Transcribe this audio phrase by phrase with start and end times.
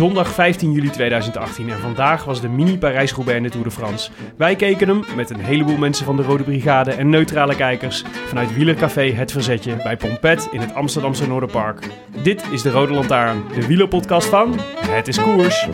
[0.00, 4.10] Zondag 15 juli 2018 en vandaag was de mini Parijs-Roubaix in de Tour de France.
[4.36, 8.54] Wij keken hem met een heleboel mensen van de Rode Brigade en neutrale kijkers vanuit
[8.54, 11.86] wielercafé Het Verzetje bij Pompet in het Amsterdamse Noorderpark.
[12.22, 15.68] Dit is de Rode Lantaarn, de wielerpodcast van Het is Koers.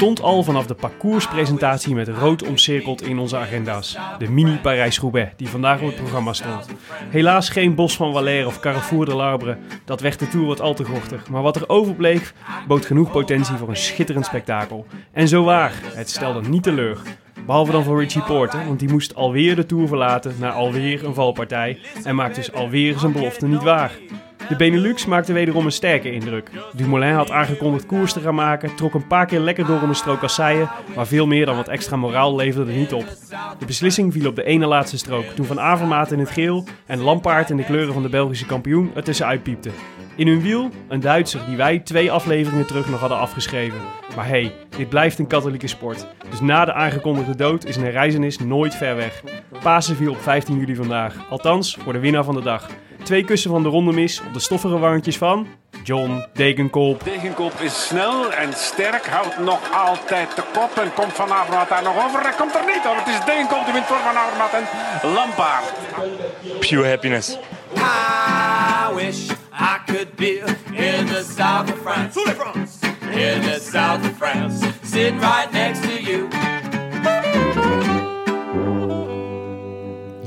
[0.00, 3.98] Stond al vanaf de parcourspresentatie met rood omcirkeld in onze agenda's.
[4.18, 6.66] De mini Parijs-Roubaix, die vandaag op het programma stond.
[7.10, 10.74] Helaas geen Bos van Valère of Carrefour de Larbre, dat werd de Tour wat al
[10.74, 11.28] te gochtig.
[11.28, 12.34] Maar wat er overbleef,
[12.68, 14.86] bood genoeg potentie voor een schitterend spektakel.
[15.12, 16.98] En zo waar, het stelde niet teleur.
[17.46, 21.14] Behalve dan voor Richie Porte, want die moest alweer de Tour verlaten na alweer een
[21.14, 23.92] valpartij en maakt dus alweer zijn belofte niet waar.
[24.48, 26.50] De Benelux maakte wederom een sterke indruk.
[26.72, 29.94] Dumoulin had aangekondigd koers te gaan maken, trok een paar keer lekker door om een
[29.94, 33.04] strook kasseien, maar veel meer dan wat extra moraal leverde er niet op.
[33.58, 37.00] De beslissing viel op de ene laatste strook, toen Van Avermaat in het geel en
[37.00, 39.70] Lampaard in de kleuren van de Belgische kampioen er tussenuit piepte.
[40.16, 43.80] In hun wiel een Duitser die wij twee afleveringen terug nog hadden afgeschreven.
[44.16, 46.06] Maar hey, dit blijft een katholieke sport.
[46.30, 49.22] Dus na de aangekondigde dood is een herreizenis nooit ver weg.
[49.62, 51.14] Pasen viel op 15 juli vandaag.
[51.30, 52.68] Althans, voor de winnaar van de dag.
[53.02, 55.46] Twee kussen van de ronde mis op de stoffige wangetjes van
[55.82, 57.04] John Degenkolb.
[57.04, 61.82] Degenkop is snel en sterk, houdt nog altijd de kop en komt Van Avermaet daar
[61.82, 62.22] nog over.
[62.22, 65.64] Hij komt er niet hoor, het is Degenkop die wint voor Van Avermaet en Lampaard.
[66.60, 67.38] pure happiness.
[67.76, 72.20] I wish I could be in the south of France.
[73.10, 74.66] In the south of France.
[74.82, 76.28] Sitting right next to you.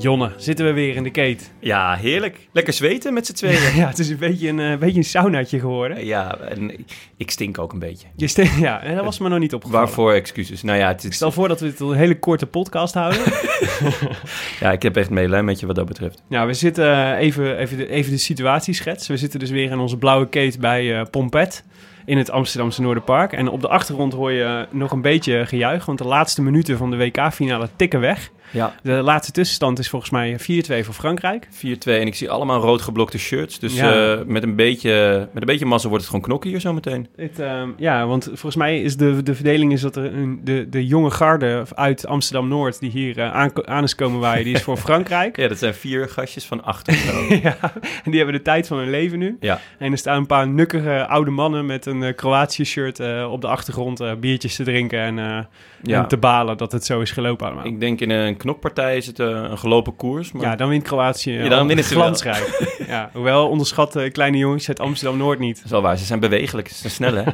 [0.03, 1.52] Jonne, zitten we weer in de keet.
[1.59, 2.47] Ja, heerlijk.
[2.52, 3.75] Lekker zweten met z'n tweeën.
[3.81, 6.06] Ja, het is een beetje een, eh, beetje een saunaatje geworden.
[6.06, 6.86] ja, en
[7.18, 8.08] ik stink ook een beetje.
[8.16, 9.86] Je ste- ja, en dat was me nog niet opgevallen.
[9.86, 10.63] Waarvoor excuses?
[10.63, 13.22] Nou ja, het is, Stel voor dat we het een hele korte podcast houden.
[14.59, 16.24] ja, ik heb echt medelijden met je wat dat betreft.
[16.28, 19.12] Nou, we zitten eh, even, even, de, even de situatie schetsen.
[19.13, 21.63] We zitten dus weer in onze blauwe keet bij eh, Pompet
[22.06, 23.31] in het Amsterdamse Noorderpark.
[23.34, 26.92] En op de achtergrond hoor je nog een beetje gejuich, want de laatste minuten van
[26.92, 28.31] de WK-finale tikken weg.
[28.53, 31.47] Ja, De laatste tussenstand is volgens mij 4-2 voor Frankrijk.
[31.52, 33.59] 4-2 en ik zie allemaal rood geblokte shirts.
[33.59, 34.14] Dus Ja.
[34.14, 37.08] eh, met, een beetje, met een beetje massa wordt het gewoon knokken hier zo meteen.
[37.16, 40.69] Het, ehm, ja, want volgens mij is de, de verdeling is dat er een, de,
[40.69, 44.62] de jonge garde uit Amsterdam-Noord die hier eh, aan, aan is komen waaien, die is
[44.63, 45.38] voor Frankrijk.
[45.38, 47.34] Ja, dat zijn vier gastjes van acht of zo.
[47.44, 47.58] ja,
[48.03, 49.38] en die hebben de tijd van hun leven nu.
[49.40, 53.42] ja, En er staan een paar nukkige oude mannen met een uh, Kroatië-shirt eh, op
[53.42, 55.40] de achtergrond eh, biertjes te drinken en, eh,
[55.81, 56.02] Ja.
[56.02, 57.66] en te balen dat het zo is gelopen allemaal.
[57.66, 60.31] ik denk in een knokpartij is het een gelopen koers.
[60.31, 60.42] Maar...
[60.42, 61.84] Ja, dan wint Kroatië Ja, dan ze wel.
[62.04, 62.76] glansrijk.
[62.88, 65.56] ja, hoewel onderschat eh, kleine jongens uit Amsterdam-Noord niet.
[65.56, 67.24] Dat is wel waar, ze zijn bewegelijk, ze zijn snel hè.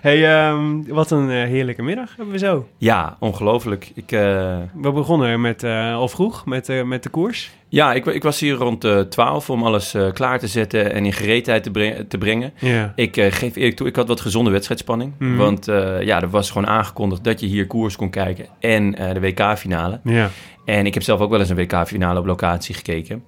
[0.00, 2.66] hey, ehm, wat een eh, heerlijke middag hebben we zo.
[2.78, 3.90] ja, ongelooflijk.
[3.94, 7.50] Ik, eh, We begonnen met, eh, al vroeg met, eh, met de koers.
[7.68, 11.04] ja, ik, ik was hier rond eh 12 om alles eh, klaar te zetten en
[11.04, 12.52] in gereedheid te, bre- te brengen.
[12.58, 12.92] Ja.
[12.96, 15.12] Ik eh, geef eerlijk toe, ik had wat gezonde wedstrijdspanning.
[15.18, 15.36] Mhm.
[15.36, 19.14] Want eh, ja, er was gewoon aangekondigd dat je hier koers kon kijken en eh,
[19.14, 20.00] de WK-finale.
[20.04, 20.30] Ja.
[20.64, 23.24] En ik heb zelf ook wel eens een WK-finale op locatie gekeken.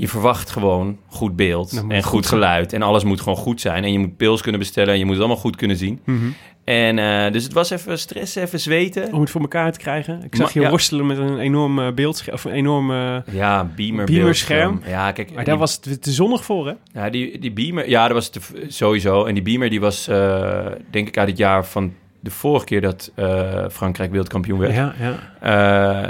[0.00, 2.72] Je verwacht gewoon goed beeld en goed geluid.
[2.72, 3.84] En alles moet gewoon goed zijn.
[3.84, 6.00] En je moet pils kunnen bestellen en je moet het allemaal goed kunnen zien.
[6.04, 6.26] Mhm.
[6.64, 9.12] En eh, dus het was even stress, even zweten.
[9.12, 10.22] Om het voor elkaar te krijgen.
[10.24, 10.70] Ik zag je ja.
[10.70, 12.34] worstelen met een enorm eh, beeldscherm.
[12.36, 12.90] Of een enorm...
[12.90, 14.70] eh, Ja, beamer, Beamerscherm.
[14.70, 14.80] beeldscherm.
[14.86, 15.28] Ja, kijk.
[15.28, 16.72] maar die- daar was het te zonnig voor, hè?
[16.92, 19.24] Ja, die, die beamer, ja, dat was te, sowieso.
[19.24, 20.04] En die beamer die was,
[20.90, 24.74] denk ik, uit het jaar van de vorige keer dat eh, Frankrijk wereldkampioen werd.
[24.74, 25.10] Ja, ja.
[25.40, 25.50] Eh,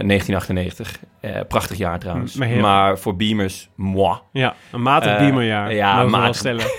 [0.06, 0.98] 1998.
[1.20, 2.34] Eh, prachtig jaar trouwens.
[2.34, 4.18] Maar voor beamers, moi.
[4.32, 5.74] Ja, een matig Eh, beamerjaar.
[5.74, 6.36] ja, wel matig.
[6.36, 6.64] stellen.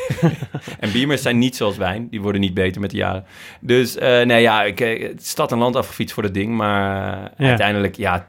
[0.79, 2.07] En beamers zijn niet zoals wijn.
[2.09, 3.25] Die worden niet beter met de jaren.
[3.61, 6.55] Dus eh, nee, ja, ik, eh, stad en land afgefietst voor dat ding.
[6.55, 7.47] Maar eh, Ja.
[7.47, 8.27] uiteindelijk, ja,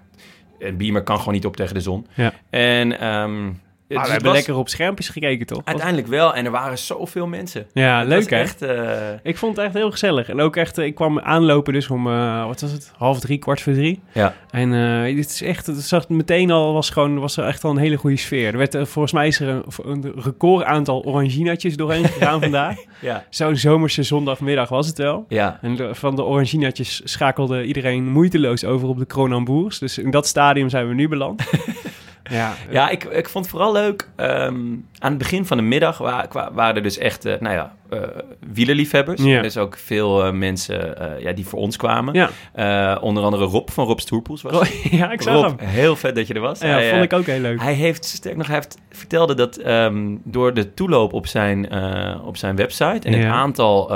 [0.59, 2.07] een beamer kan gewoon niet op tegen de zon.
[2.15, 2.33] Ja.
[2.51, 3.51] En ehm,
[3.99, 5.61] Het we hebben was lekker op schermpjes gekeken, toch?
[5.65, 6.35] uiteindelijk wel.
[6.35, 7.67] En er waren zoveel mensen.
[7.73, 8.37] Ja, Het leuk hè?
[8.37, 8.91] Echt, eh,
[9.23, 10.29] Ik vond het echt heel gezellig.
[10.29, 12.93] En ook echt, eh, ik kwam aanlopen dus om, eh, wat was het?
[12.97, 14.01] Half drie, kwart voor drie.
[14.13, 14.35] ja.
[14.51, 17.77] En het is echt, het zag meteen al, was gewoon, was er echt al een
[17.77, 18.47] hele goede sfeer.
[18.53, 22.77] Er werd, volgens mij is er een, een record aantal oranginaatjes doorheen gegaan vandaag.
[23.01, 23.25] Ja.
[23.31, 25.25] Zo'n zomerse zondagmiddag was het wel.
[25.29, 25.59] Ja.
[25.63, 29.79] En de- van de oranginaatjes schakelde iedereen moeiteloos over op de Kronamboers.
[29.79, 31.43] Dus in dat stadium zijn we nu beland.
[32.31, 34.09] ja, Ja, ik, ik vond het vooral leuk.
[34.17, 34.65] ehm,
[35.03, 37.99] aan het begin van de middag wa- waren er dus echt, eh, nou ja, eh
[38.53, 39.23] wielerliefhebbers.
[39.23, 39.37] Ja.
[39.39, 42.15] Er is ook veel eh, mensen ja, die voor ons kwamen.
[42.55, 42.97] ja.
[43.01, 44.71] Onder andere Rob van Rob Stoerpoels was er.
[44.97, 45.69] ja ik zag Rob, hem.
[45.69, 46.61] heel vet dat je er was.
[46.61, 47.61] Ja, Hij, vond ik ook heel leuk.
[47.63, 51.69] Hij heeft, sterk nog, hij heeft, vertelde dat ehm, door de toeloop op zijn,
[52.25, 53.31] op zijn website en het Ja.
[53.33, 53.91] aantal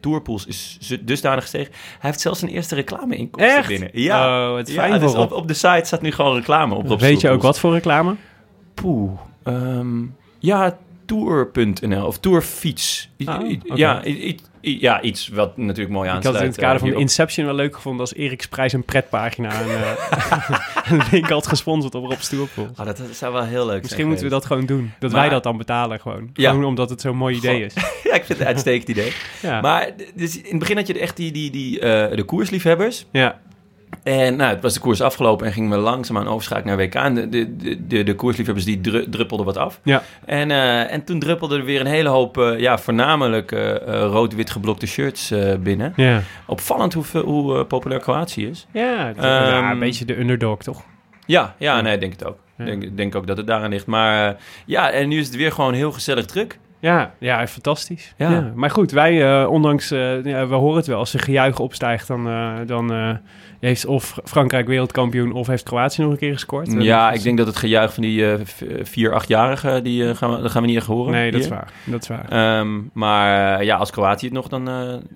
[0.00, 1.72] tourpools is dusdanig gestegen.
[1.72, 3.68] Hij heeft zelfs een eerste reclameinkomsten Echt?
[3.68, 3.88] binnen.
[3.92, 6.86] Ja, Oh, ja, fijn dus voor op, op de site staat nu gewoon reclame op
[6.86, 8.14] Rob Weet je ook wat voor reclame?
[8.74, 9.10] Poeh.
[9.46, 10.04] Ehm,
[10.38, 13.08] ja, tour.nl of tourfiets.
[13.24, 14.02] Ah, ja,
[14.60, 16.34] ja, iets wat natuurlijk mooi Ik had aansluit.
[16.34, 17.00] het in het kader eh, van de hierop.
[17.08, 20.60] Inception wel leuk gevonden als Erik's Prijs een pretpagina een, eh,
[20.90, 22.68] een link had gesponsord op Rob Stoerpoel.
[22.76, 24.92] Ah, dat, dat zou wel heel leuk Misschien moeten we dat gewoon doen.
[24.98, 26.30] Dat Maar- wij dat dan betalen gewoon.
[26.32, 26.50] Ja.
[26.50, 27.74] Gewoon omdat het zo'n mooi idee is.
[28.04, 29.12] ja, ik vind het een uitstekend idee.
[29.42, 29.60] Ja.
[29.60, 33.06] Maar dus in het begin had je echt die, die, die, eh, de koersliefhebbers.
[33.10, 33.40] ja.
[34.02, 36.94] En nou, het was de koers afgelopen en gingen we langzaamaan overschakelen naar WK.
[36.94, 39.80] En de, de, de, de, de koersliefhebbers die dru- druppelden wat af.
[39.84, 40.02] Ja.
[40.24, 44.50] En, eh, en toen druppelde er weer een hele hoop, eh, ja, voornamelijk eh, rood-wit
[44.50, 45.92] geblokte shirts binnen.
[45.96, 46.22] Ja.
[46.46, 48.66] Opvallend hoe, hoe populair Kroatië is.
[48.72, 50.82] Ja, ja, Ehm, een beetje de underdog, toch?
[51.26, 52.38] Ja, ja, nee, ik denk het ook.
[52.58, 52.64] Ja.
[52.64, 53.86] Ik denk, denk ook dat het daaraan ligt.
[53.86, 54.36] Maar
[54.66, 56.58] ja, en nu is het weer gewoon heel gezellig druk.
[56.86, 58.14] Ja, ja fantastisch.
[58.16, 58.30] Ja.
[58.30, 58.52] Ja.
[58.54, 62.06] Maar goed, wij, eh, ondanks, eh, ja, we horen het wel, als er gejuich opstijgt,
[62.06, 63.18] dan, eh, dan
[63.60, 66.72] heeft of Frankrijk wereldkampioen of heeft Kroatië nog een keer gescoord.
[66.78, 68.24] Ja, ik denk dat het gejuich van die
[68.82, 71.12] vier, achtjarigen, die gaan, we, dat gaan we niet echt horen.
[71.12, 71.72] Nee, dat is waar.
[71.84, 72.28] Dat is waar.
[72.28, 74.64] Ehm, maar ja, als Kroatië het nog, dan...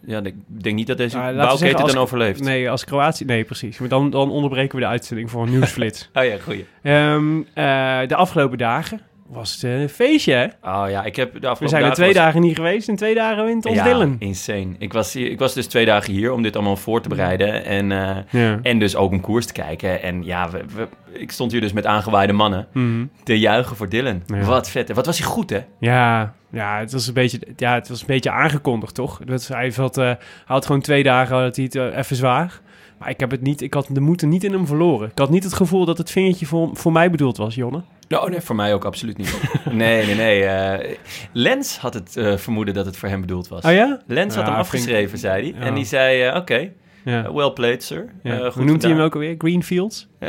[0.06, 2.43] ja, ik denk niet dat deze we bouwketen als- dan overleeft.
[2.43, 3.25] Nee, als Kroatië...
[3.25, 3.78] Nee, precies.
[3.78, 6.08] Maar dan, dan onderbreken we de uitzending voor een nieuwsflits.
[6.14, 6.66] Oh ja, goeie.
[6.82, 9.00] Ehm, eh, de afgelopen dagen
[9.32, 10.44] was het een feestje, hè?
[10.44, 12.97] Oh ja, ik heb de afgelopen We zijn er twee was- dagen niet geweest en
[12.97, 14.17] twee dagen wint ons ja, Dylan.
[14.19, 14.69] insane.
[14.79, 17.65] Ik was, hier, ik was dus twee dagen hier om dit allemaal voor te bereiden.
[17.65, 18.59] En, eh, Ja.
[18.62, 20.03] en dus ook een koers te kijken.
[20.03, 23.05] En ja, we, we- ik stond hier dus met aangewaaide mannen Mhm.
[23.25, 24.23] te juichen voor Dylan.
[24.27, 24.41] Ja.
[24.44, 24.93] Wat vet.
[24.93, 25.61] Wat was hij goed, hè?
[25.79, 29.21] Ja, ja, het was een beetje, ja, het was een beetje aangekondigd, toch?
[29.25, 30.12] Dat, hij, had, eh,
[30.44, 32.61] had gewoon twee dagen had hij het eh, even zwaar.
[33.00, 35.08] Maar ik heb het niet, ik had de moed niet in hem verloren.
[35.11, 37.82] Ik had niet het gevoel dat het vingertje voor, voor mij bedoeld was, Jonne.
[38.08, 39.41] Oh nee, voor mij ook absoluut niet.
[39.73, 40.44] nee, nee, nee.
[40.44, 40.97] eh,
[41.32, 43.64] Lens had het eh, vermoeden dat het voor hem bedoeld was.
[43.64, 44.00] Oh ja?
[44.06, 45.61] Lens had hem ik- afgeschreven, zei hij.
[45.61, 45.67] Ja.
[45.67, 46.70] En die zei, eh, oké,
[47.05, 47.32] Ja.
[47.32, 48.05] well played, sir.
[48.23, 49.00] Hoe noemt hij hem gedaan.
[49.00, 49.35] ook alweer?
[49.38, 50.08] Greenfields?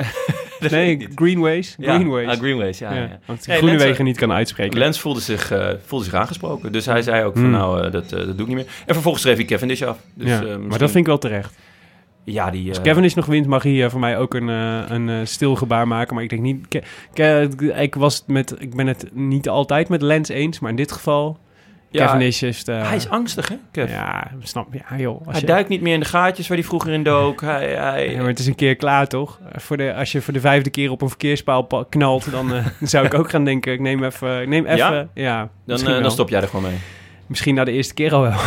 [0.59, 1.09] Ik Nee, niet.
[1.15, 1.75] Greenways.
[1.79, 2.27] Ja, Greenways.
[2.27, 2.94] ah, Greenways, ja.
[2.94, 3.19] ja.
[3.25, 4.77] Want Nee, groene Lens- wegen niet kan uitspreken.
[4.79, 5.53] Lens voelde zich,
[5.85, 6.71] voelde zich aangesproken.
[6.71, 7.51] Dus hij zei ook van, Hmm.
[7.51, 8.65] nou, dat, dat doe ik niet meer.
[8.85, 9.97] En vervolgens schreef hij Cavendish af.
[10.13, 10.35] Dus, ja.
[10.39, 11.56] maar misschien- dat vind ik wel terecht.
[12.23, 12.68] Ja, die...
[12.69, 15.27] Als eh, Kevin is nog wint, mag hij eh, voor mij ook een, eh, een
[15.27, 16.13] stil gebaar maken.
[16.15, 16.68] Maar ik denk niet...
[16.68, 16.81] Ke-
[17.13, 20.91] Ke- ik, was met, ik ben het niet altijd met Lens eens, maar in dit
[20.91, 21.38] geval...
[21.89, 22.68] ja, Kevin is just...
[22.68, 23.91] Hij is angstig, hè, Kev?
[23.91, 24.79] Ja, snap je.
[24.89, 25.27] Ja, joh.
[25.27, 27.41] Hij je, duikt niet meer in de gaatjes waar hij vroeger in dook.
[27.51, 28.12] Hij, hij...
[28.12, 29.39] Ja, maar het is een keer klaar, toch?
[29.56, 32.51] Voor de, als je voor de vijfde keer op een verkeerspaal pa- knalt, dan
[32.81, 33.73] zou ik ook gaan denken...
[33.73, 34.42] Ik neem even...
[34.42, 35.07] Ik neem even Ja?
[35.13, 36.80] ja, dan, dan stop jij er gewoon mee.
[37.31, 38.40] Misschien na de eerste keer al wel,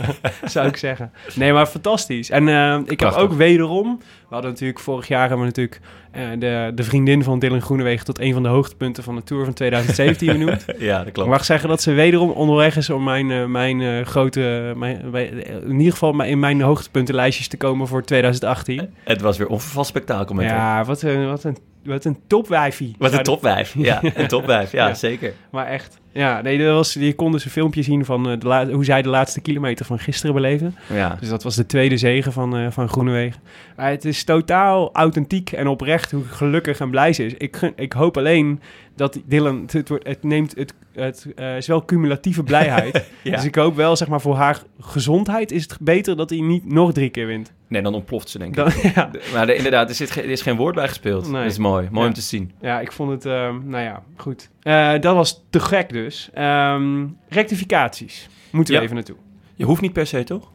[0.44, 1.12] zou ik zeggen.
[1.34, 2.30] Nee, maar fantastisch.
[2.30, 3.20] En eh, ik Prachtig.
[3.22, 4.00] heb ook wederom...
[4.32, 5.80] We hadden natuurlijk vorig jaar hebben we natuurlijk
[6.12, 8.04] eh, de, de vriendin van Dylan Groenewegen...
[8.04, 10.64] tot een van de hoogtepunten van de Tour van 2017 benoemd.
[10.78, 11.28] Ja, dat Ik klopt.
[11.28, 14.72] mag zeggen dat ze wederom onderweg is om mijn, eh, mijn eh, grote...
[14.76, 15.28] Mijn, bij-
[15.66, 18.94] in ieder geval in mijn hoogtepuntenlijstjes te komen voor 2018.
[19.04, 20.54] Het was weer onvervast spektakel met hem.
[20.54, 22.94] Ja, wat een, wat een, wat een topwijfie.
[22.98, 23.74] Wat een topwijf.
[23.78, 24.72] Ja, een topwijf.
[24.72, 24.94] Ja, Ja.
[24.94, 25.32] zeker.
[25.50, 26.00] Maar echt.
[26.14, 29.02] Ja, nee, dat was, je kon dus een filmpje zien van de la- hoe zij
[29.02, 30.70] de laatste kilometer van gisteren beleefde.
[30.92, 31.16] Ja.
[31.20, 33.40] Dus dat was de tweede zege van, van Groenewegen.
[33.76, 37.34] Maar het is totaal authentiek en oprecht hoe gelukkig en blij ze is.
[37.34, 38.60] Ik, ik hoop alleen
[38.96, 43.04] dat Dylan, het, het, wordt, het neemt, het, het eh, is wel cumulatieve blijheid.
[43.22, 43.36] Ja.
[43.36, 46.72] Dus ik hoop wel, zeg maar, voor haar gezondheid is het beter dat hij niet
[46.72, 47.52] nog drie keer wint.
[47.68, 48.56] Nee, dan ontploft ze, denk ik.
[48.56, 49.10] Dan, ja.
[49.32, 51.30] Maar de- inderdaad, er, zit geen, er is geen woord bij gespeeld.
[51.30, 51.42] Nee.
[51.42, 51.88] Dat is mooi.
[51.90, 52.08] Mooi Ja.
[52.08, 52.52] om te zien.
[52.60, 54.50] ja, ik vond het, ehm, nou ja, goed.
[54.62, 56.30] Eh, dat was te gek dus.
[56.34, 58.28] Ehm, rectificaties.
[58.50, 58.84] Moeten we Ja.
[58.84, 59.16] even naartoe.
[59.54, 60.50] Je hoeft niet per se, toch?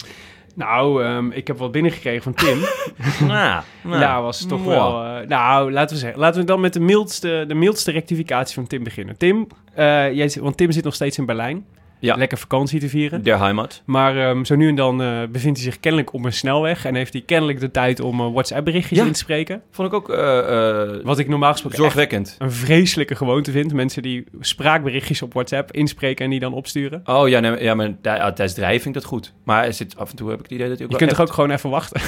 [0.57, 2.57] Nou, ehm, ik heb wat binnengekregen van Tim.
[3.27, 5.03] Nou, nou, Ja, was toch wel.
[5.03, 6.19] eh, nou, laten we zeggen.
[6.19, 9.17] Laten we dan met de mildste, de mildste rectificatie van Tim beginnen.
[9.17, 11.65] Tim, eh, jij, want Tim zit nog steeds in Berlijn.
[11.99, 12.15] Ja.
[12.15, 13.23] lekker vakantie te vieren.
[13.23, 13.81] Der Heimat.
[13.85, 16.95] Maar ehm, zo nu en dan eh, bevindt hij zich kennelijk op een snelweg en
[16.95, 19.05] heeft hij kennelijk de tijd om eh, WhatsApp-berichtjes Ja.
[19.05, 19.61] in te spreken.
[19.71, 22.35] Vond ik ook eh, Wat ik normaal gesproken zorgwekkend.
[22.37, 23.73] een vreselijke gewoonte vind.
[23.73, 27.01] Mensen die spraakberichtjes op WhatsApp inspreken en die dan opsturen.
[27.05, 29.33] Oh ja, nee, ja maar ja, tijdens het rijden vind ik dat goed.
[29.43, 31.31] Maar zit, af en toe heb ik het idee dat ook Je kunt toch ook
[31.31, 32.01] gewoon even wachten?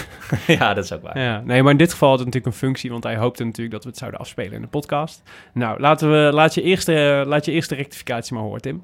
[0.60, 1.19] ja, dat is ook waar.
[1.19, 3.72] Ja, nee, maar in dit geval had het natuurlijk een functie, want hij hoopte natuurlijk
[3.72, 5.24] dat we het zouden afspelen in de podcast.
[5.53, 8.84] Nou, laten we, laat, je eerste, laat je eerste rectificatie maar horen, Tim.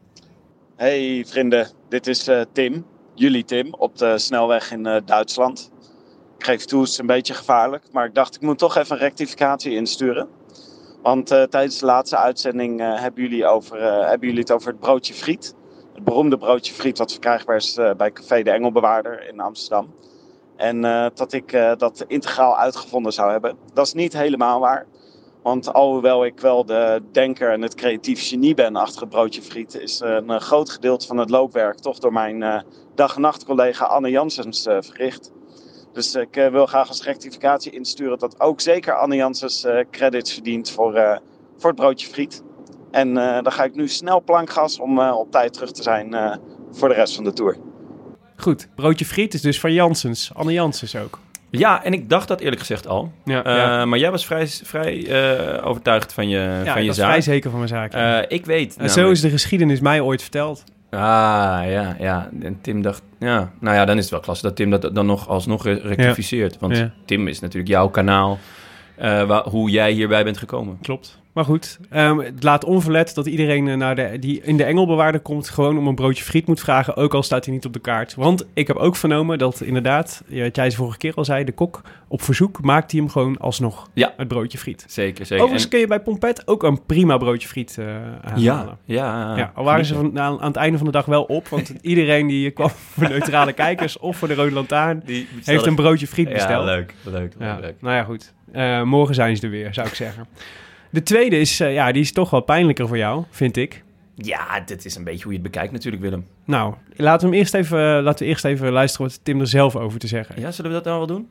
[0.75, 5.72] Hey vrienden, dit is eh, Tim, jullie Tim, op de snelweg in eh, Duitsland.
[6.38, 8.96] Ik geef toe, het is een beetje gevaarlijk, maar ik dacht ik moet toch even
[8.96, 10.27] een rectificatie insturen.
[11.01, 15.13] Want eh, tijdens de laatste uitzending hebben, jullie over, hebben jullie het over het broodje
[15.13, 15.55] friet.
[15.94, 19.94] Het beroemde broodje friet wat verkrijgbaar is bij Café de Engelbewaarder in Amsterdam.
[20.55, 20.82] En
[21.13, 23.58] dat ik dat integraal uitgevonden zou hebben.
[23.74, 24.86] Dat is niet helemaal waar.
[25.46, 29.75] Want alhoewel ik wel de denker en het creatief genie ben achter het broodje friet,
[29.75, 32.62] is een eh, groot gedeelte van het loopwerk toch door mijn eh,
[32.96, 35.32] dag- en nachtcollega Anne Janssens eh, verricht.
[35.94, 41.22] Dus ik wil graag als rectificatie insturen dat ook zeker Anne Janssens credits verdient voor,
[41.58, 42.44] voor het broodje friet.
[42.92, 46.40] En dan ga ik nu snel plankgas om op tijd terug te zijn
[46.72, 47.58] voor de rest van de tour.
[48.36, 50.32] Goed, broodje friet is dus van Janssens.
[50.34, 51.20] Anne Janssens ook.
[51.59, 53.12] Ja, en ik dacht dat eerlijk gezegd al.
[53.25, 53.85] Ja, Eh, ja.
[53.85, 57.07] Maar jij was vrij, vrij eh, overtuigd van je, ja van ik je was zaak.
[57.09, 57.93] vrij zeker van mijn zaak.
[57.93, 58.21] ja.
[58.21, 58.75] Eh, ik weet.
[58.77, 60.63] en zo is de geschiedenis mij ooit verteld.
[60.91, 61.00] Ah,
[61.67, 62.29] ja, ja.
[62.41, 63.51] En Tim dacht, ja.
[63.59, 66.57] Nou ja, dan is het wel klasse dat Tim dat dan nog alsnog re- rectificeert.
[66.59, 66.91] Want Ja.
[67.05, 68.39] Tim is natuurlijk jouw kanaal,
[68.98, 70.78] eh, waar- hoe jij hierbij bent gekomen.
[70.82, 71.24] Klopt.
[71.34, 75.22] Maar goed, ehm, het laat onverlet dat iedereen eh, naar de, die in de Engelbewaarder
[75.22, 75.50] komt...
[75.50, 78.16] gewoon om een broodje friet moet vragen, ook al staat hij niet op de kaart.
[78.16, 81.44] Want ik heb ook vernomen dat inderdaad, ja, wat jij de vorige keer al zei...
[81.44, 84.14] de kok op verzoek maakt hij hem gewoon alsnog, Ja.
[84.18, 84.86] het broodje friet.
[84.88, 85.36] Zeker, zeker.
[85.36, 87.86] Overigens En- kun je bij Pompet ook een prima broodje friet eh
[88.22, 88.42] aanhalen.
[88.42, 89.38] ja, ja.
[89.38, 91.74] Ja, al waren ze van, aan, aan het einde van de dag wel op, want
[91.82, 96.08] iedereen die kwam voor neutrale kijkers of voor de Rode Lantaarn Die heeft een broodje
[96.08, 96.66] friet Ja, besteld.
[96.66, 97.75] leuk, leuk, leuk, Ja, leuk.
[97.82, 98.34] nou ja, goed.
[98.55, 100.27] Eh, morgen zijn ze er weer, zou ik zeggen.
[100.89, 103.83] De tweede is, eh, ja, die is toch wel pijnlijker voor jou, vind ik.
[104.15, 106.27] Ja, dit is een beetje hoe je het bekijkt natuurlijk, Willem.
[106.45, 109.75] Nou, laten we, hem eerst even, laten we eerst even luisteren wat Tim er zelf
[109.75, 110.47] over te zeggen heeft.
[110.47, 111.29] Ja, zullen we dat nou wel doen?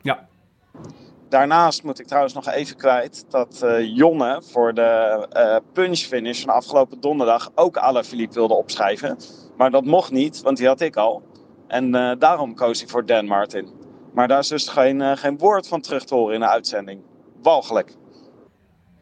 [1.28, 6.40] Daarnaast moet ik trouwens nog even kwijt dat eh, Jonne voor de eh punch finish
[6.40, 9.16] van afgelopen donderdag ook Alaphilippe wilde opschrijven.
[9.56, 11.22] Maar dat mocht niet, want die had ik al.
[11.66, 13.68] En eh, daarom koos hij voor Dan Martin.
[14.12, 17.00] Maar daar is dus geen, eh, geen woord van terug te horen in de uitzending.
[17.44, 17.92] Walgelijk.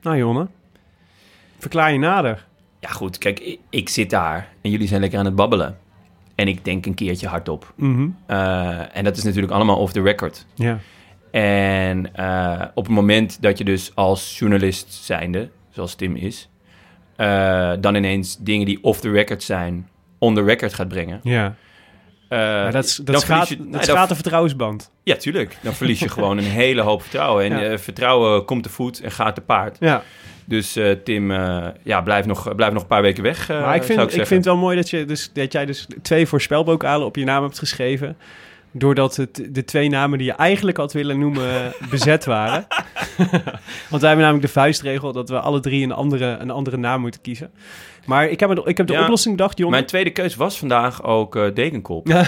[0.01, 0.47] Nou, Jonne,
[1.59, 2.47] verklaar je nader.
[2.81, 3.19] Ja, goed.
[3.19, 5.79] Kijk, ik, ik zit daar en jullie zijn lekker aan het babbelen.
[6.35, 7.73] En ik denk een keertje hardop.
[7.77, 8.09] Mhm.
[8.27, 10.47] Eh, en dat is natuurlijk allemaal off the record.
[10.55, 10.79] Ja.
[11.31, 16.49] En eh, op het moment dat je dus als journalist zijnde, zoals Tim is,
[17.17, 21.21] eh, dan ineens dingen die off the record zijn, on the record gaat brengen.
[21.23, 21.55] Ja,
[22.37, 24.91] maar dat, dan dat, je- dat nee, dan- schaadt de vertrouwensband.
[25.03, 25.57] Ja, tuurlijk.
[25.63, 27.45] Dan verlies je gewoon een hele hoop vertrouwen.
[27.45, 27.71] En Ja.
[27.71, 29.77] eh, vertrouwen komt te voet en gaat te paard.
[29.81, 30.03] Ja,
[30.45, 33.75] Dus eh, Tim, eh, ja, blijf nog, blijf nog een paar weken weg, eh, maar
[33.77, 37.07] ik vind, ik, vind het wel mooi dat, je dus, dat jij dus twee voorspelbokalen
[37.07, 38.17] op je naam hebt geschreven.
[38.75, 42.67] Doordat het, de twee namen die je eigenlijk had willen noemen bezet waren.
[43.91, 47.01] Want wij hebben namelijk de vuistregel dat we alle drie een andere, een andere naam
[47.01, 47.51] moeten kiezen.
[48.07, 49.03] Maar ik heb, het- ik heb de Ja.
[49.03, 49.71] oplossing bedacht, Jon.
[49.71, 52.07] Mijn tweede keus was vandaag ook eh Degenkolb.
[52.13, 52.25] Ja,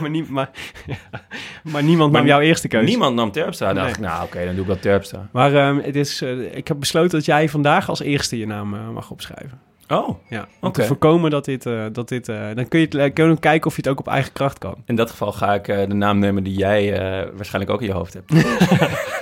[0.00, 0.50] maar, nie- maar,
[1.72, 2.86] maar niemand Maar nam jouw eerste keuze.
[2.88, 3.66] Niemand nam Terpstra.
[3.66, 3.84] Dan Nee.
[3.84, 5.28] dacht ik, nou oké, dan doe ik wel Terpstra.
[5.32, 8.74] Maar ehm, het is, eh, ik heb besloten dat jij vandaag als eerste je naam
[8.74, 9.60] eh, mag opschrijven.
[9.88, 11.66] Oh, Ja, om te voorkomen dat dit...
[11.66, 13.98] eh, dat dit eh, dan kun je, het, kun je kijken of je het ook
[13.98, 14.74] op eigen kracht kan.
[14.86, 17.86] in dat geval ga ik eh, de naam nemen die jij eh, waarschijnlijk ook in
[17.86, 18.32] je hoofd hebt.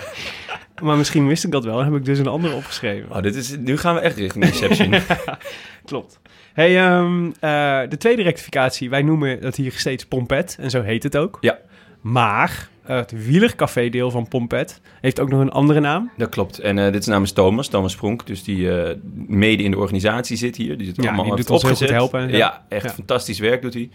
[0.82, 1.76] Maar misschien wist ik dat wel.
[1.76, 3.10] Dan heb ik dus een andere opgeschreven.
[3.10, 4.94] Oh, dit is, nu gaan we echt richting Inception.
[5.84, 6.20] Klopt.
[6.52, 8.90] Hey, ehm, eh, de tweede rectificatie.
[8.90, 10.56] Wij noemen dat hier steeds Pompet.
[10.60, 11.38] En zo heet het ook.
[11.40, 11.58] Ja.
[12.00, 16.10] Maar het wielercafé-deel van Pompet heeft ook nog een andere naam.
[16.16, 16.58] dat klopt.
[16.58, 18.26] En eh, dit is namens Thomas, Thomas Pronk.
[18.26, 18.96] Dus die eh,
[19.26, 20.76] mede in de organisatie zit hier.
[20.76, 22.30] Die, zit Ja, allemaal die doet ons heel goed helpen.
[22.30, 22.90] Ja, echt Ja.
[22.90, 23.90] fantastisch werk doet hij.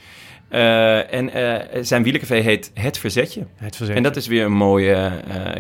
[0.50, 3.46] Eh, en zijn wielercafé heet Het Verzetje.
[3.56, 3.96] Het verzet.
[3.96, 5.12] En dat is weer een mooie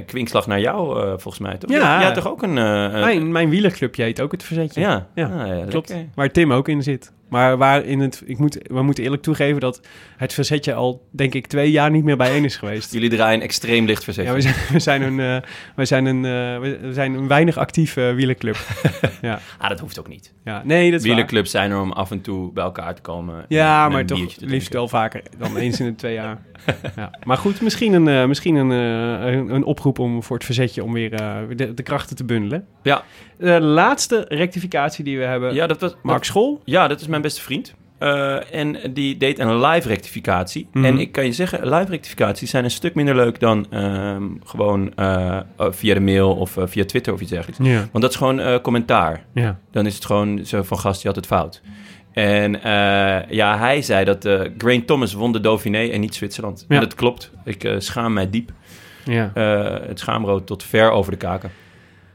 [0.05, 1.57] kwinkslag naar jou, volgens mij.
[1.57, 1.69] Toch?
[1.71, 2.01] Ja.
[2.01, 2.53] Jij toch ook een...
[2.53, 4.81] mijn, mijn wielerclubje heet ook het verzetje.
[4.81, 5.89] ja, Ja, Ah, Klopt.
[5.89, 6.07] lekker.
[6.15, 7.11] Waar Tim ook in zit.
[7.29, 9.81] Maar waar in het, ik moet, we moeten eerlijk toegeven dat
[10.17, 12.93] het verzetje al, denk ik, twee jaar niet meer bijeen is geweest.
[12.93, 14.29] Jullie draaien extreem licht verzetje.
[14.29, 17.57] Ja, we zijn, we zijn een, eh, we zijn een, eh, we zijn een weinig
[17.57, 18.57] actieve wielerclub.
[19.21, 19.39] ja.
[19.57, 20.33] Ah, dat hoeft ook niet.
[20.43, 21.15] ja, nee, dat is waar.
[21.15, 23.45] Wielerclubs zijn er om af en toe bij elkaar te komen.
[23.47, 26.41] Ja, en maar toch liefst wel vaker dan eens in de twee jaar.
[26.95, 27.11] ja.
[27.23, 30.93] Maar goed, misschien, een, eh, misschien een, een, een oproep om voor het verzetje om
[30.93, 31.09] weer
[31.55, 32.65] de, de krachten te bundelen.
[32.83, 33.03] Ja.
[33.37, 36.61] De laatste rectificatie die we hebben, Ja, dat was, Mark School.
[36.65, 37.75] ja, dat is mijn beste vriend.
[37.97, 40.67] Eh, en die deed een live rectificatie.
[40.73, 40.85] Mhm.
[40.85, 44.91] En ik kan je zeggen, live rectificaties zijn een stuk minder leuk dan ehm, gewoon
[44.95, 47.67] eh, eh, via de mail of via Twitter of iets dergelijks.
[47.67, 49.25] Ja, Want dat is gewoon commentaar.
[49.33, 49.59] ja.
[49.71, 51.61] Dan is het gewoon zo van gast, je had het fout.
[52.13, 52.51] En
[53.29, 56.65] ja, hij zei dat Grain Thomas won de Dauphiné en niet Zwitserland.
[56.67, 56.75] Ja.
[56.75, 57.31] En dat klopt.
[57.45, 58.51] Ik schaam mij diep.
[59.03, 59.31] ja.
[59.87, 61.51] Het schaamrood tot ver over de kaken.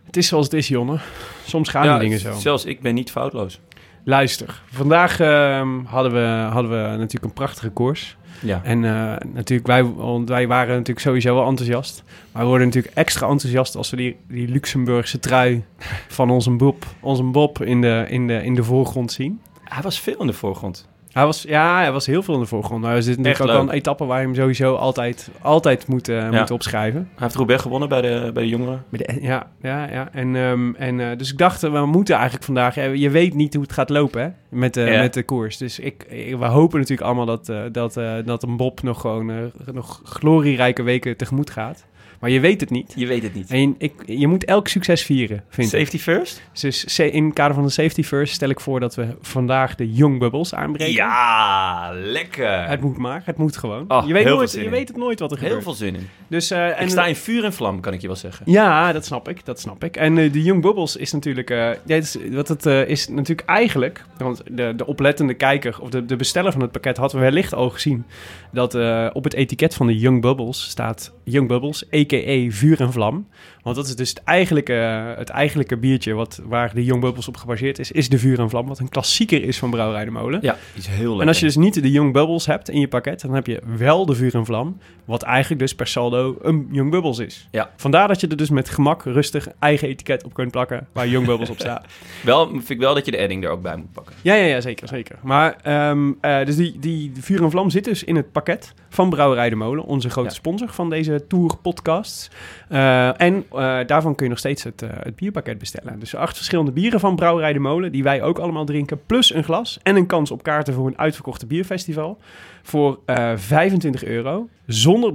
[0.07, 0.99] Het is zoals het is, Jonne.
[1.47, 2.39] Soms gaan Ja, die dingen zo.
[2.39, 3.61] Zelfs ik ben niet foutloos.
[4.05, 8.17] Luister, vandaag ehm, hadden, we, hadden we natuurlijk een prachtige koers.
[8.41, 8.61] Ja.
[8.65, 12.03] En eh, natuurlijk, wij, want wij waren natuurlijk sowieso wel enthousiast.
[12.33, 15.65] Maar we worden natuurlijk extra enthousiast als we die, die Luxemburgse trui
[16.09, 19.41] van onze Bob, onze Bob in, de, in, de, in de voorgrond zien.
[19.65, 20.89] Hij was veel in de voorgrond.
[21.13, 22.85] Hij was, ja, hij was heel veel in de voorgrond.
[22.85, 26.31] Er zit natuurlijk ook wel een etappe waar je hem sowieso altijd, altijd moet, Ja.
[26.31, 27.01] moet opschrijven.
[27.01, 28.85] Hij heeft Roubaix gewonnen bij de, bij de jongeren.
[29.21, 30.09] Ja, ja, ja.
[30.13, 32.77] En, ehm, en, eh, dus ik dacht, we moeten eigenlijk vandaag...
[32.77, 34.29] eh, Je weet niet hoe het gaat lopen hè,
[34.59, 35.01] met, de Ja.
[35.01, 35.57] met de koers.
[35.57, 37.95] Dus ik, ik- we hopen natuurlijk allemaal dat, dat,
[38.27, 41.85] dat een Bob nog gewoon nog glorierijke weken tegemoet gaat.
[42.23, 42.93] Maar je weet het niet.
[42.97, 43.51] Je weet het niet.
[43.51, 45.79] En je, ik, je moet elk succes vieren, vind ik.
[45.79, 46.43] Safety first?
[46.61, 49.93] Dus in het kader van de safety first stel ik voor dat we vandaag de
[49.93, 50.95] Young Bubbles aanbreken.
[50.95, 52.69] Ja, lekker.
[52.69, 53.85] Het moet maar, het moet gewoon.
[53.89, 55.65] Oh, je, weet heel nooit, veel zin je weet het nooit wat er Heel gebeurt.
[55.65, 56.09] veel zin in.
[56.29, 58.53] Dus, eh, en ik sta in vuur en vlam, kan ik je wel zeggen.
[58.53, 59.97] Ja, dat snap ik, dat snap ik.
[59.97, 64.43] En eh, de Young Bubbles is natuurlijk, eh, is, wat het is natuurlijk eigenlijk, want
[64.51, 68.05] de, de oplettende kijker of de, de besteller van het pakket had wellicht al gezien
[68.53, 72.51] dat eh, op het etiket van de Young Bubbles staat Young Bubbles, a.k.a.
[72.51, 73.25] vuur en vlam.
[73.63, 74.73] Want dat is dus het eigenlijke,
[75.19, 78.51] het eigenlijke biertje wat, waar de Young Bubbles op gebaseerd is, is de vuur en
[78.51, 80.39] vlam, wat een klassieker is van Brouwerij de Molen.
[80.43, 81.21] Ja, is heel lekker.
[81.21, 83.63] En als je dus niet de Young Bubbles hebt in je pakket, dan heb je
[83.77, 84.79] wel de vuur en vlam.
[85.05, 87.49] Wat eigenlijk dus per saldo een Young Bubbles is.
[87.51, 87.71] Ja.
[87.77, 91.27] Vandaar dat je er dus met gemak rustig eigen etiket op kunt plakken waar Young
[91.27, 91.87] Bubbles op staat.
[92.25, 94.15] Wel, vind ik wel dat je de edding er ook bij moet pakken.
[94.23, 95.17] Ja, ja, ja, zeker, zeker.
[95.23, 95.57] Maar
[95.91, 99.49] um, uh, dus die, die vuur en vlam zit dus in het pakket van Brouwerij
[99.49, 100.35] de Molen, onze grote Ja.
[100.35, 102.31] sponsor van deze tour podcasts.
[102.71, 105.99] Uh, en uh, daarvan kun je nog steeds het, uh, het bierpakket bestellen.
[105.99, 109.45] Dus acht verschillende bieren van Brouwerij de Molen, die wij ook allemaal drinken, plus een
[109.45, 112.19] glas en een kans op kaarten voor een uitverkochte bierfestival.
[112.63, 115.13] Voor uh, 25 euro, zonder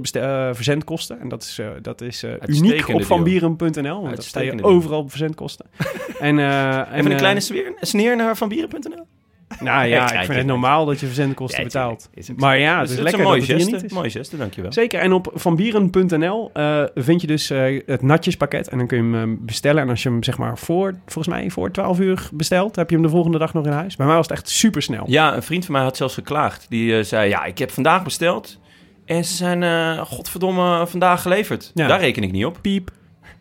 [0.54, 1.20] verzendkosten.
[1.20, 5.66] En dat is, dat is uniek op vanbieren.nl, want daar sta je overal op verzendkosten.
[6.20, 7.40] en, uh, Even een kleine
[7.80, 9.06] sneer naar vanbieren.nl?
[9.60, 12.10] Nou ja, ik vind het normaal dat je verzendkosten betaalt.
[12.36, 13.84] Maar ja, het is, lekker een mooie geste.
[13.94, 14.72] Mooie geste, dankjewel.
[14.72, 18.68] Zeker, en op vanbieren.nl uh, vind je dus uh, het natjespakket.
[18.68, 19.82] En dan kun je hem uh, bestellen.
[19.82, 22.96] En als je hem zeg maar voor, volgens mij voor 12 uur bestelt, heb je
[22.96, 23.96] hem de volgende dag nog in huis.
[23.96, 25.04] Bij mij was het echt super snel.
[25.06, 26.66] Ja, een vriend van mij had zelfs geklaagd.
[26.68, 28.58] Die zei, ja, ik heb vandaag besteld.
[29.04, 31.70] En ze zijn, godverdomme, vandaag geleverd.
[31.74, 32.58] Daar reken ik niet op.
[32.60, 32.90] Piep.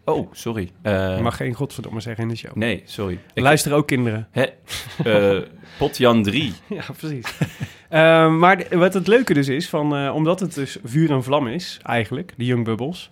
[0.10, 0.70] Oh, sorry.
[0.84, 2.56] Uh, je mag geen godverdomme zeggen in de show.
[2.56, 3.20] Nee, sorry.
[3.34, 4.28] Ik luister ook kinderen.
[4.32, 4.46] Hè?
[5.06, 5.44] Uh,
[5.78, 6.54] Potjan 3.
[6.68, 7.34] ja, precies.
[7.92, 11.80] uh, maar wat het leuke dus is, van, omdat het dus vuur en vlam is,
[11.84, 13.10] eigenlijk, de Young Bubbles...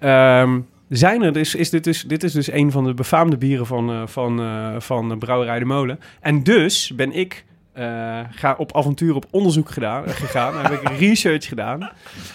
[0.00, 3.66] Um, zijn er dus, is dit, dus, dit is dus een van de befaamde bieren
[3.66, 4.40] van, van,
[4.82, 6.00] van Brouwerij de Molen.
[6.20, 7.44] En dus ben ik
[7.78, 10.56] uh, ga op avontuur op onderzoek gedaan, uh, gegaan.
[10.56, 11.90] heb ik research gedaan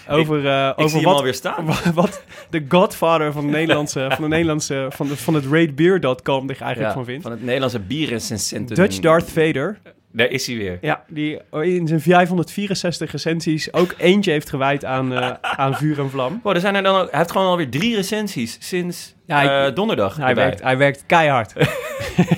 [0.08, 1.66] over, uh, ik, ik over wat, staan.
[1.94, 6.60] wat de godfather van de Nederlandse, van de Nederlandse, van, de, van het ratebeer.com zich
[6.60, 7.22] eigenlijk ja, van vindt.
[7.22, 8.76] Van het Nederlandse bierrecensenten.
[8.76, 9.78] Dutch Darth Vader.
[10.12, 10.78] Daar is hij weer.
[10.80, 16.10] Ja, die in zijn 564 recensies ook eentje heeft gewijd aan, uh, aan vuur en
[16.10, 16.40] vlam.
[16.42, 19.74] Wow, er zijn er dan ook, hij heeft gewoon alweer drie recensies sinds ja, uh,
[19.74, 20.16] donderdag.
[20.16, 21.52] Hij werkt, hij werkt keihard.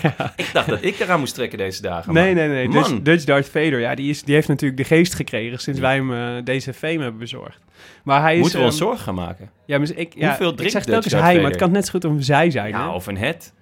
[0.03, 0.33] ja.
[0.37, 2.15] Ik dacht dat ik eraan moest trekken deze dagen.
[2.15, 2.69] Nee, nee, nee.
[2.69, 5.95] Dutch, Dutch Darth Vader, ja, die, is, die heeft natuurlijk de geest gekregen sinds wij
[5.95, 7.61] hem uh, deze fame hebben bezorgd.
[8.05, 9.51] Maar hij is, Moeten we um, ons zorgen gaan maken?
[9.67, 12.05] Ja, maar ik, ja, Hoeveel ik zeg telkens hij, maar het kan net zo goed
[12.05, 12.71] een zij zijn.
[12.71, 12.95] Ja, hè?
[12.95, 13.53] of een het.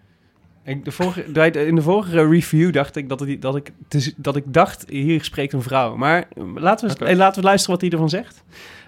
[0.64, 1.22] Ik, de vorige,
[1.66, 3.72] in de vorige review dacht ik dat, het, dat, ik,
[4.16, 5.96] dat ik dacht, hier spreekt een vrouw.
[5.96, 7.14] Maar laten we, okay.
[7.14, 8.44] laten we luisteren wat hij ervan zegt.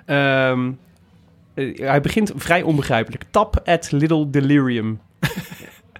[0.06, 0.78] Um,
[1.54, 3.24] uh, hij begint vrij onbegrijpelijk.
[3.30, 5.00] Tap at little delirium.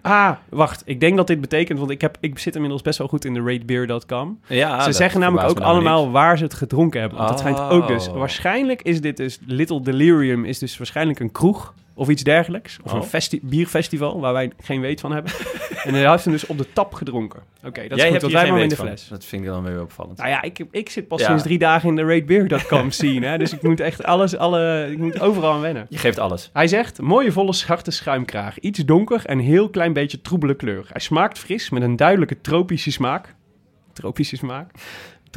[0.07, 0.83] ah, wacht.
[0.85, 3.35] Ik denk dat dit betekent, want ik, heb, ik zit inmiddels best wel goed in
[3.35, 4.41] de ratebeer.com.
[4.47, 6.13] Ja, ze zeggen namelijk ook allemaal niks.
[6.13, 7.19] waar ze het gedronken hebben.
[7.19, 7.37] Want oh.
[7.37, 8.09] dat schijnt ook dus.
[8.09, 12.79] Waarschijnlijk is dit dus, Little Delirium is dus waarschijnlijk een kroeg of iets dergelijks.
[12.83, 12.99] Of oh.
[12.99, 15.33] een festi bierfestival waar wij geen weet van hebben.
[15.85, 17.41] en hij heeft hem dus op de tap gedronken.
[17.59, 18.87] Oké, okay, dat Jij is goed, hebt wij maar in de van.
[18.87, 19.09] fles.
[19.09, 20.19] Dat vind ik dan weer opvallend.
[20.19, 21.27] Nou ja, ik, ik zit pas ja.
[21.27, 23.27] sinds drie dagen in de ratebeer.com scene.
[23.27, 25.87] Hè, dus ik moet echt alles, alle, ik moet overal aan wennen.
[25.89, 26.51] Je geeft alles.
[26.53, 28.59] Hij zegt, mooie volle zwarte schuimkraag.
[28.59, 30.87] Iets donker en heel klein beetje troebele kleur.
[30.93, 33.35] Hij smaakt fris met een duidelijke tropische smaak.
[33.93, 34.71] Tropische smaak.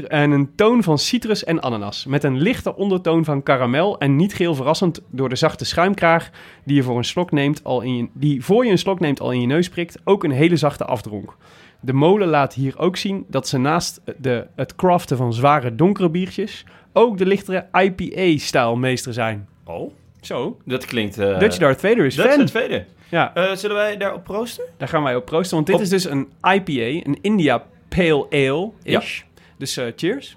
[0.07, 2.05] En een toon van citrus en ananas.
[2.05, 6.29] Met een lichte ondertoon van karamel en niet geheel verrassend door de zachte schuimkraag
[6.65, 9.19] die je voor een slok neemt al in je, die voor je een slok neemt
[9.19, 11.35] al in je neus prikt, ook een hele zachte afdronk.
[11.81, 16.09] De molen laat hier ook zien dat ze naast de, het craften van zware donkere
[16.09, 19.47] biertjes ook de lichtere IPA-stijl meester zijn.
[19.65, 21.17] Oh, Zo, dat klinkt...
[21.17, 22.39] eh, Dutch Darth Vader is Dat is fan.
[22.41, 22.85] het tweede.
[23.09, 24.63] Ja, Eh, zullen wij daarop proosten?
[24.77, 28.25] daar gaan wij op proosten, want dit Op- is dus een IPA, een India Pale
[28.29, 29.21] Ale-ish.
[29.59, 30.35] Dus eh, cheers.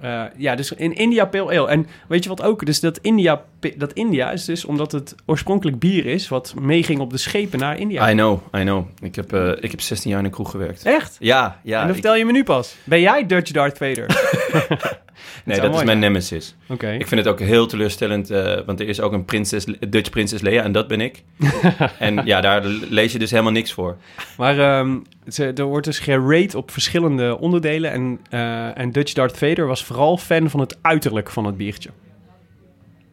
[0.00, 1.68] Eh, ja, dus in India Pale Ale.
[1.68, 2.66] En weet je wat ook?
[2.66, 3.42] Dus dat India,
[3.76, 6.28] dat India is dus omdat het oorspronkelijk bier is...
[6.28, 8.10] wat meeging op de schepen naar India.
[8.10, 8.86] I know, I know.
[9.02, 10.84] Ik heb, eh, ik heb 16 jaar in een kroeg gewerkt.
[10.84, 11.16] Echt?
[11.20, 11.74] Ja, ja.
[11.74, 12.74] en dan ik- vertel je me nu pas.
[12.84, 14.06] Ben jij Dutch Darth Vader?
[15.44, 16.56] nee, dat is mijn nemesis.
[16.68, 16.90] Oké.
[16.90, 20.40] Ik vind het ook heel teleurstellend, eh, want er is ook een prinses, Dutch prinses
[20.40, 21.22] Lea en dat ben ik.
[21.98, 23.96] en ja, daar lees je dus helemaal niks voor.
[24.36, 24.96] Maar ehm,
[25.28, 27.90] ze, er wordt dus gerate op verschillende onderdelen.
[27.92, 31.90] En, eh, en Dutch Darth Vader was vooral fan van het uiterlijk van het biertje.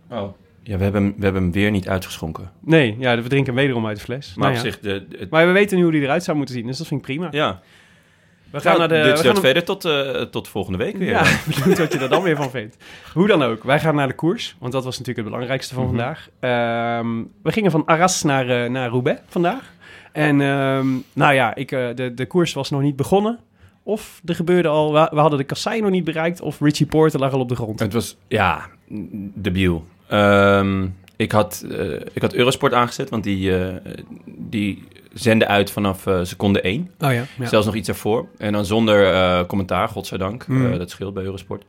[0.10, 0.34] Oh.
[0.64, 2.52] Ja, we hebben, hem- we hebben hem weer niet uitgeschonken.
[2.60, 4.34] Nee, ja, we drinken hem wederom uit de fles.
[4.36, 4.72] Maar Nou op ja.
[4.72, 6.78] zich, de, de- het- Maar we weten nu hoe die eruit zou moeten zien, dus
[6.78, 7.28] dat vind ik prima.
[7.32, 7.62] ja.
[8.52, 9.02] We gaan naar de...
[9.04, 11.10] Dutch we gaan verder tot, eh, tot volgende week weer.
[11.10, 11.24] Ja,
[11.60, 12.78] benieuwd wat je er dan weer van vindt.
[13.14, 15.84] Hoe dan ook, wij gaan naar de koers, want dat was natuurlijk het belangrijkste van
[15.84, 15.96] Mhm.
[15.96, 16.30] vandaag.
[16.40, 19.74] Ehm, we gingen van Arras naar, eh, naar Roubaix vandaag.
[20.12, 23.40] En ehm, nou ja, ik, eh, de, de koers was nog niet begonnen.
[23.84, 27.20] Of er gebeurde al, we, we hadden de kassei nog niet bereikt, of Richie Porter
[27.20, 27.80] lag al op de grond.
[27.80, 28.68] Het was, ja,
[29.34, 29.86] debiel.
[30.08, 31.66] Ehm, ik, had,
[32.14, 33.54] ik had Eurosport aangezet, want die,
[34.26, 36.82] die zenden uit vanaf eh, seconde 1.
[37.00, 37.48] Oh ja, ja.
[37.48, 38.28] Zelfs nog iets ervoor.
[38.38, 40.48] En dan zonder eh, commentaar, godzijdank.
[40.48, 40.72] Mm.
[40.72, 41.64] Eh, dat scheelt bij Eurosport.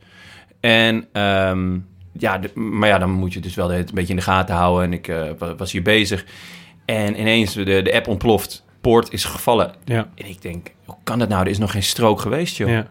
[0.61, 1.79] En ehm,
[2.19, 4.85] ja, de- maar ja, dan moet je dus wel een beetje in de gaten houden.
[4.85, 6.25] En ik wa- was hier bezig.
[6.85, 8.65] En ineens, de, de app ontploft.
[8.81, 9.75] Poort is gevallen.
[9.85, 11.43] Ja, En ik denk, hoe kan dat nou?
[11.45, 12.69] Er is nog geen strook geweest, joh.
[12.71, 12.87] ja.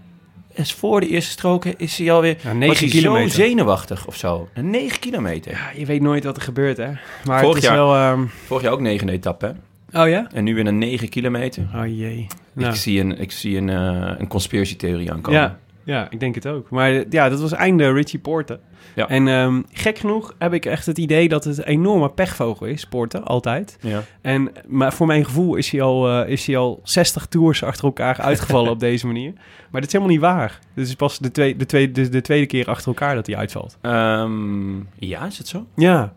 [0.54, 2.38] En voor de eerste strook is hij alweer...
[2.42, 3.30] Ja, was 9 hij kilometer.
[3.30, 4.50] zo zenuwachtig of zo.
[4.54, 5.52] Een 9 kilometer.
[5.52, 6.92] Ja, je weet nooit wat er gebeurt, hè.
[7.26, 7.96] Maar Vorig het is jaar- wel...
[7.96, 9.52] ehm, Vorig jaar ook negende etappe, hè?
[9.94, 10.28] Oh ja?
[10.34, 11.64] En nu weer een 9 kilometer.
[11.76, 12.28] Oh jee.
[12.54, 12.70] Nou.
[12.70, 15.40] Ik zie een, ik zie een, eh een conspiracy-theorie aankomen.
[15.40, 16.70] Ja, ja, ik denk het ook.
[16.70, 18.60] Maar eh, ja, dat was einde Richie Porter.
[18.96, 19.08] Ja.
[19.08, 22.86] En ehm, gek genoeg heb ik echt het idee dat het een enorme pechvogel is,
[22.86, 23.78] Porter, altijd.
[23.82, 24.04] Ja.
[24.22, 27.84] En maar voor mijn gevoel is hij al, eh, is hij al 60 tours achter
[27.86, 29.34] elkaar uitgevallen op deze manier.
[29.72, 30.60] Maar dat is helemaal niet waar.
[30.74, 33.36] Dit is pas de, twee, de, tweede, de, de tweede keer achter elkaar dat hij
[33.36, 33.78] uitvalt.
[33.82, 35.66] Ehm, ja, is het zo?
[35.76, 36.14] Ja.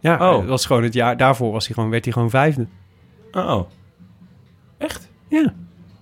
[0.00, 0.46] Ja, Oh.
[0.46, 2.66] was gewoon het jaar daarvoor was hij gewoon, werd hij gewoon vijfde.
[3.32, 3.60] Oh.
[4.78, 5.08] Echt?
[5.28, 5.54] Ja.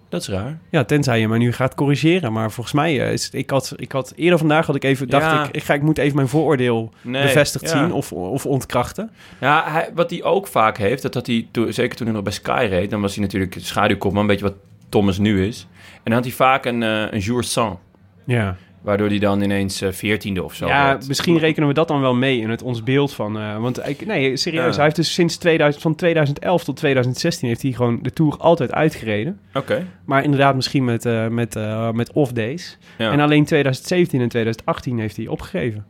[0.08, 0.58] Dat is raar.
[0.70, 2.32] Ja, tenzij je me nu gaat corrigeren.
[2.32, 5.08] Maar volgens mij eh, is het, ik had, ik had eerder vandaag had ik even
[5.08, 5.44] dacht Ja.
[5.44, 7.78] ik, ik ga ik moet even mijn vooroordeel Nee, bevestigd ja.
[7.78, 9.10] zien of, of ontkrachten.
[9.40, 12.32] Ja, hij, wat hij ook vaak heeft, dat had hij, zeker toen hij nog bij
[12.32, 14.54] Sky reed, dan was hij natuurlijk schaduwkopman, een beetje wat
[14.88, 15.66] Thomas nu is.
[15.92, 17.76] En dan had hij vaak een, eh een jour sans,
[18.24, 22.00] Ja, waardoor hij dan ineens eh, veertiende of zo ja misschien rekenen we dat dan
[22.00, 23.38] wel mee in het ons beeld van.
[23.38, 24.74] eh, want ik, nee, serieus, Ja.
[24.74, 28.72] hij heeft dus sinds 2000, van 2011 tot 2016 heeft hij gewoon de tour altijd
[28.72, 29.40] uitgereden.
[29.54, 29.86] Oké.
[30.04, 31.58] Maar inderdaad, misschien met, eh, met,
[31.92, 32.78] met off days.
[32.98, 33.12] Ja.
[33.12, 35.86] En alleen 2017 en 2018 heeft hij opgegeven.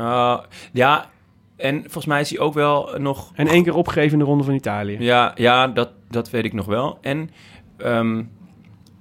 [0.00, 0.38] Uh,
[0.72, 1.10] ja,
[1.56, 3.30] en volgens mij is hij ook wel nog...
[3.34, 4.96] En één keer opgegeven in de Ronde van Italië.
[4.98, 6.98] Ja, ja dat, dat weet ik nog wel.
[7.00, 7.30] En
[7.76, 8.22] ehm,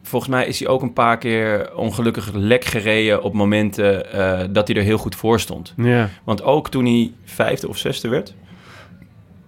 [0.02, 4.68] volgens mij is hij ook een paar keer ongelukkig lek gereden op momenten eh, dat
[4.68, 5.74] hij er heel goed voor stond.
[5.78, 6.10] Ja.
[6.24, 8.34] Want ook toen hij vijfde of zesde werd...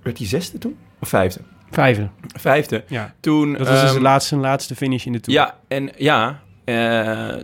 [0.02, 0.78] Werd hij zesde toen?
[1.00, 1.40] Of vijfde?
[1.72, 2.10] Vijfde.
[2.40, 2.84] Vijfde.
[2.88, 3.14] Ja.
[3.20, 3.52] Toen...
[3.52, 5.40] Dat was dus ehm, zijn laatste, laatste finish in de tour.
[5.40, 7.36] Ja, en ja, eh,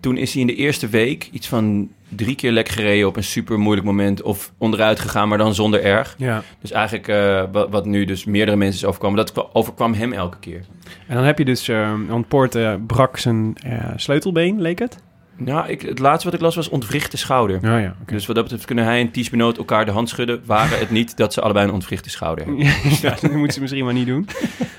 [0.00, 3.24] toen is hij in de eerste week iets van drie keer lek gereden op een
[3.24, 4.22] super moeilijk moment.
[4.22, 6.14] Of onderuit gegaan, maar dan zonder erg.
[6.18, 6.42] ja.
[6.60, 10.12] Dus eigenlijk eh, wat, wat nu dus meerdere mensen is overkomen, dat kwa- overkwam hem
[10.12, 10.60] elke keer.
[11.06, 14.98] En dan heb je dus, eh want Poort brak zijn eh, sleutelbeen, leek het?
[15.38, 17.58] Nou, ik, het laatste wat ik las was ontwrichte schouder.
[17.62, 17.94] Ja, ja.
[18.06, 20.42] Dus wat dat betreft kunnen hij en Ties Benoot elkaar de hand schudden.
[20.44, 22.64] Waren het niet dat ze allebei een ontwrichte schouder hebben.
[23.02, 24.28] ja, dat moeten ze misschien maar niet doen.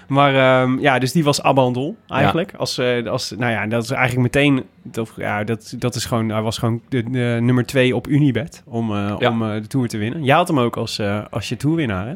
[0.07, 2.53] Maar ehm, ja, dus die was abandon eigenlijk.
[2.57, 4.63] Als, eh, als, nou ja, dat is eigenlijk meteen...
[4.83, 6.29] Dat, ja, dat, dat is gewoon...
[6.29, 9.29] Hij was gewoon de, de nummer twee op Unibet om, eh, Ja.
[9.29, 10.23] om eh, de Tour te winnen.
[10.23, 12.13] Jij had hem ook als, als je Tourwinnaar, hè?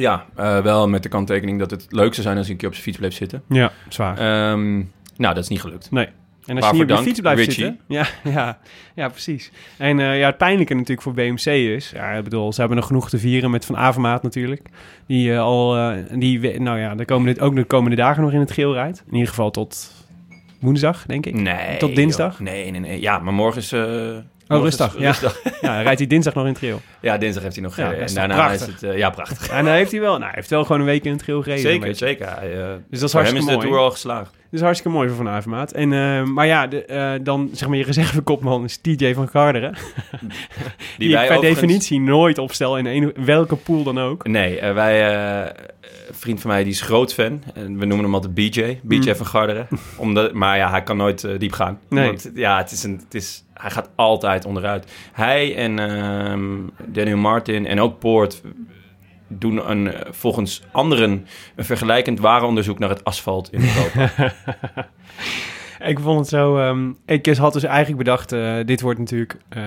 [0.00, 0.24] Ja,
[0.62, 2.86] wel met de kanttekening dat het leuk zou zijn als hij een keer op zijn
[2.86, 3.42] fiets bleef zitten.
[3.48, 4.18] Ja, zwaar.
[4.18, 4.74] Ehm,
[5.16, 5.90] nou, dat is niet gelukt.
[5.90, 6.08] Nee.
[6.46, 7.64] En als Waarvoor je niet op je fiets blijft Richie.
[7.64, 7.80] zitten...
[7.88, 8.58] Ja, ja,
[8.94, 9.50] ja, precies.
[9.76, 11.90] En eh, ja, het pijnlijke natuurlijk voor BMC is...
[11.94, 14.68] Ja, ik bedoel, ze hebben nog genoeg te vieren met Van Avermaat natuurlijk.
[15.06, 15.76] Die eh, al...
[15.76, 19.02] eh, die, nou ja, de komende, ook de komende dagen nog in het geel rijdt.
[19.06, 19.92] In ieder geval tot
[20.60, 21.34] woensdag, denk ik.
[21.34, 21.76] Nee.
[21.76, 22.32] Tot dinsdag?
[22.32, 22.40] joh.
[22.40, 23.00] Nee, nee, nee.
[23.00, 23.72] Ja, maar morgen is...
[23.72, 25.14] is rustig, ja.
[25.60, 26.80] Ja, rijdt hij dinsdag nog in het geel.
[27.00, 28.06] Ja, dinsdag heeft hij nog Ja, gereden.
[28.06, 28.74] en daarna prachtig.
[28.74, 28.96] is het...
[28.96, 29.48] ja, prachtig.
[29.48, 30.12] En dan heeft hij wel...
[30.12, 31.62] Nou, hij heeft wel gewoon een week in het geel gereden.
[31.62, 32.26] zeker, zeker.
[32.38, 32.48] Hij,
[32.90, 33.66] Dus dat is voor hem hartstikke is de mooi.
[33.66, 34.40] Tour al geslaagd.
[34.52, 35.72] Dus hartstikke mooi voor Van Avermaat.
[35.72, 39.74] En, eh, maar ja, de, eh, dan zeg maar je reservekopman is TJ van Garderen.
[40.98, 44.26] Die, ik wij per overigens- definitie nooit opstel in een, welke pool dan ook.
[44.26, 45.64] Nee, eh, wij, eh,
[46.08, 47.42] een vriend van mij die is groot fan.
[47.54, 48.78] En we noemen hem altijd BJ.
[48.82, 49.14] BJ Mm.
[49.16, 49.66] van Garderen.
[49.96, 51.78] Omdat, maar ja, hij kan nooit diep gaan.
[51.88, 52.06] Nee.
[52.06, 54.92] Want ja, het is een, het is, hij gaat altijd onderuit.
[55.12, 56.42] Hij en ehm,
[56.86, 58.42] Daniel Martin en ook Poort
[59.38, 64.32] doen een, eh, volgens anderen een vergelijkend warenonderzoek naar het asfalt in Europa.
[65.84, 66.58] Ik vond het zo...
[66.58, 69.36] ehm, ik had dus eigenlijk bedacht, eh, dit wordt natuurlijk...
[69.48, 69.60] eh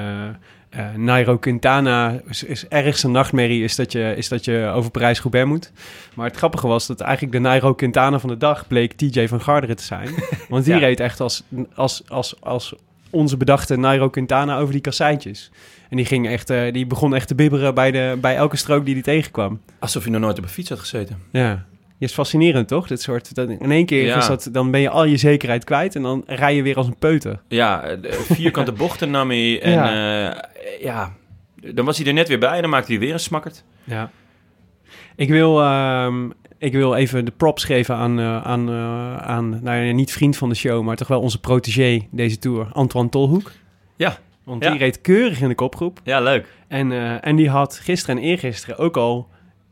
[0.75, 5.47] eh, Nairo Quintana is, is ergste nachtmerrie is dat, je, is dat je over Parijs-Roubaix
[5.47, 5.71] moet.
[6.13, 9.41] Maar het grappige was dat eigenlijk de Nairo Quintana van de dag bleek TJ van
[9.41, 10.09] Garderen te zijn.
[10.49, 10.79] Want die Ja.
[10.79, 11.43] reed echt als,
[11.75, 12.75] als, als, als
[13.15, 15.51] onze bedachte Nairo Quintana over die kasseintjes.
[15.89, 18.85] En die, ging echt, eh, die begon echt te bibberen bij, de, bij elke strook
[18.85, 19.61] die hij tegenkwam.
[19.79, 21.17] Alsof je nog nooit op een fiets had gezeten.
[21.31, 21.65] Ja.
[21.97, 22.87] Je is fascinerend, toch?
[22.87, 24.17] Dit soort, dat, in één keer Ja.
[24.17, 26.87] is dat, dan ben je al je zekerheid kwijt en dan rij je weer als
[26.87, 27.41] een peuter.
[27.47, 29.61] Ja, eh, vierkante bochten nam hij.
[29.61, 30.49] En ja.
[30.81, 31.13] ja,
[31.73, 33.63] dan was hij er net weer bij en dan maakte hij weer een smakkerd.
[33.83, 34.11] Ja.
[35.15, 39.77] Ik wil, ehm, ik wil even de props geven aan, eh, aan, eh, aan nou
[39.77, 43.51] ja, niet vriend van de show, maar toch wel onze protégé deze tour, Antoine Tolhoek.
[43.95, 44.17] Ja.
[44.43, 44.69] Want Ja.
[44.69, 45.99] die reed keurig in de kopgroep.
[46.03, 46.47] Ja, leuk.
[46.67, 49.27] En, eh, en die had gisteren en eergisteren ook al,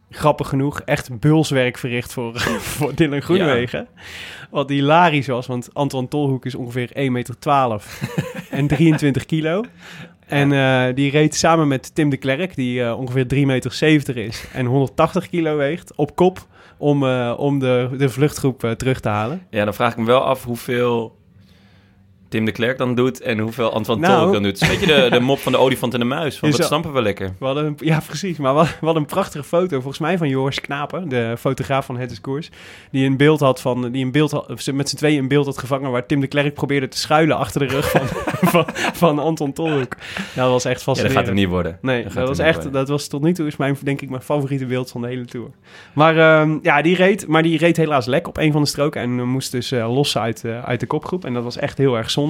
[0.10, 2.40] grappig genoeg, echt bulswerk verricht voor,
[2.78, 3.88] voor Dylan Groenewegen.
[4.52, 7.36] Wat hilarisch was, want Anton Tolhoek is ongeveer 1,12 meter
[8.50, 9.64] en 23 kilo.
[10.28, 10.50] En
[10.96, 15.58] die reed samen met Tim de Klerk, die ongeveer 3,70 meter is en 180 kilo
[15.58, 16.48] weegt, op kop
[16.84, 19.48] om, eh, om de, de vluchtgroep eh, terug te halen.
[19.50, 21.16] Ja, dan vraag ik me wel af hoeveel
[22.34, 24.20] Tim de Klerk dan doet en hoeveel Antoine Nou.
[24.22, 24.52] Tolk dan doet.
[24.60, 26.36] Het is een beetje de, de mop van de olifant en de muis.
[26.36, 27.34] Je wat zou- stampen we lekker?
[27.40, 28.38] We hadden een, ja, precies.
[28.38, 32.12] Maar we hadden een prachtige foto, volgens mij van Joris Knapen, de fotograaf van Het
[32.12, 32.50] is Koers.
[32.92, 35.58] Die een beeld had van, die een beeld had, met z'n tweeën een beeld had
[35.58, 38.02] gevangen waar Tim de Klerk probeerde te schuilen achter de rug van,
[38.50, 39.96] van, van Anton Tolhoek.
[40.36, 41.78] Dat was echt Ja, dat gaat hem niet worden.
[41.82, 42.72] Nee, Dat dat was echt, worden.
[42.72, 45.26] dat was tot nu toe is mijn, denk ik, mijn favoriete beeld van de hele
[45.26, 45.48] tour.
[45.94, 49.02] Maar ehm, ja, die reed, maar die reed helaas lek op een van de stroken
[49.02, 51.26] en moest dus eh, los uit, eh, uit de kopgroep.
[51.26, 52.22] En dat was echt heel erg zonde.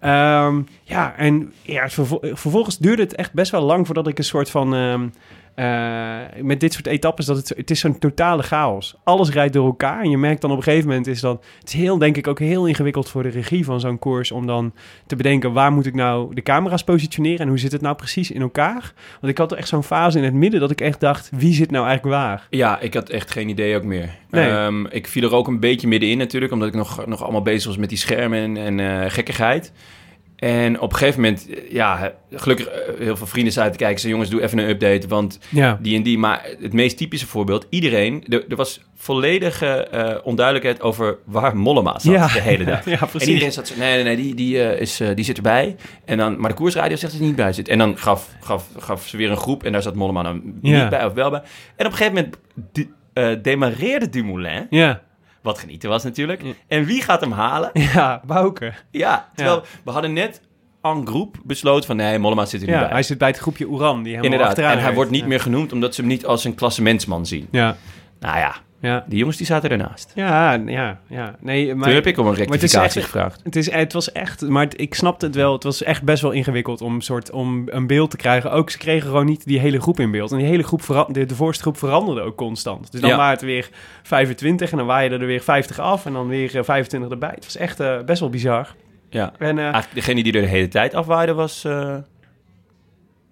[0.00, 4.24] Ehm, ja, en ja, vervol- vervolgens duurde het echt best wel lang voordat ik een
[4.24, 4.74] soort van...
[4.74, 5.06] ehm,
[5.54, 8.94] eh, met dit soort etappes, dat het, het is zo'n totale chaos.
[9.04, 10.02] Alles rijdt door elkaar.
[10.02, 11.44] En je merkt dan op een gegeven moment is dat...
[11.58, 14.32] Het is heel, denk ik, ook heel ingewikkeld voor de regie van zo'n koers...
[14.32, 14.72] om dan
[15.06, 17.38] te bedenken, waar moet ik nou de camera's positioneren...
[17.38, 18.92] en hoe zit het nou precies in elkaar?
[19.20, 21.30] Want ik had echt zo'n fase in het midden dat ik echt dacht...
[21.36, 22.46] wie zit nou eigenlijk waar?
[22.50, 24.10] Ja, ik had echt geen idee ook meer.
[24.30, 24.50] Nee.
[24.50, 27.66] Ehm, ik viel er ook een beetje middenin natuurlijk, omdat ik nog, nog allemaal bezig
[27.66, 29.72] was met die schermen en, en eh, gekkigheid.
[30.44, 34.00] En op een gegeven moment, eh, ja, gelukkig eh, heel veel vrienden zaten te kijken.
[34.00, 35.78] Ze jongens, doe even een update, want Ja.
[35.82, 36.18] die en die.
[36.18, 41.98] Maar het meest typische voorbeeld, iedereen, er, er was volledige eh, onduidelijkheid over waar Mollema
[41.98, 42.26] zat Ja.
[42.26, 42.84] de hele dag.
[42.90, 43.20] Ja, precies.
[43.22, 45.76] En iedereen zat zo, nee, nee, nee, die, die, is, die zit erbij.
[46.04, 47.68] En dan, maar de koersradio zegt dat hij niet bij zit.
[47.68, 50.80] En dan gaf, gaf, gaf ze weer een groep en daar zat Mollema dan Ja.
[50.80, 51.42] niet bij of wel bij.
[51.76, 52.36] En op een gegeven moment
[53.12, 55.02] eh, demareerde Dumoulin, Ja,
[55.44, 56.42] wat genieten was natuurlijk.
[56.66, 57.70] En wie gaat hem halen?
[57.94, 58.72] ja Bouke.
[58.90, 60.40] Ja, terwijl we hadden net
[60.82, 62.88] en groep besloten van nee, Mollema zit er niet bij.
[62.88, 65.40] hij zit bij het groepje Oeran, die helemaal Inderdaad, achteraan en hij wordt niet meer
[65.40, 67.48] genoemd omdat ze hem niet als een klassementsman zien.
[67.50, 67.76] Ja,
[68.20, 69.04] Nou ja, ja.
[69.08, 70.12] die jongens die zaten ernaast.
[70.14, 71.36] Ja, ja, ja.
[71.40, 71.84] Nee, maar...
[71.86, 73.40] Toen heb ik om een het rectificatie echt- gevraagd.
[73.44, 75.52] Het, is, het was echt, maar het- ik snapte het wel.
[75.52, 78.52] Het was echt best wel ingewikkeld om, soort, om een beeld te krijgen.
[78.52, 80.32] Ook ze kregen gewoon niet die hele groep in beeld.
[80.32, 82.92] En die hele groep, vera- de, de voorste groep veranderde ook constant.
[82.92, 83.16] Dus dan Ja.
[83.16, 83.68] waren het weer
[84.02, 87.32] 25 en dan waaien er weer 50 af en dan weer eh, 25 erbij.
[87.34, 88.74] Het was echt eh, best wel bizar.
[89.10, 89.32] Ja.
[89.38, 91.94] En eh, degene die er de hele tijd afwaaide was eh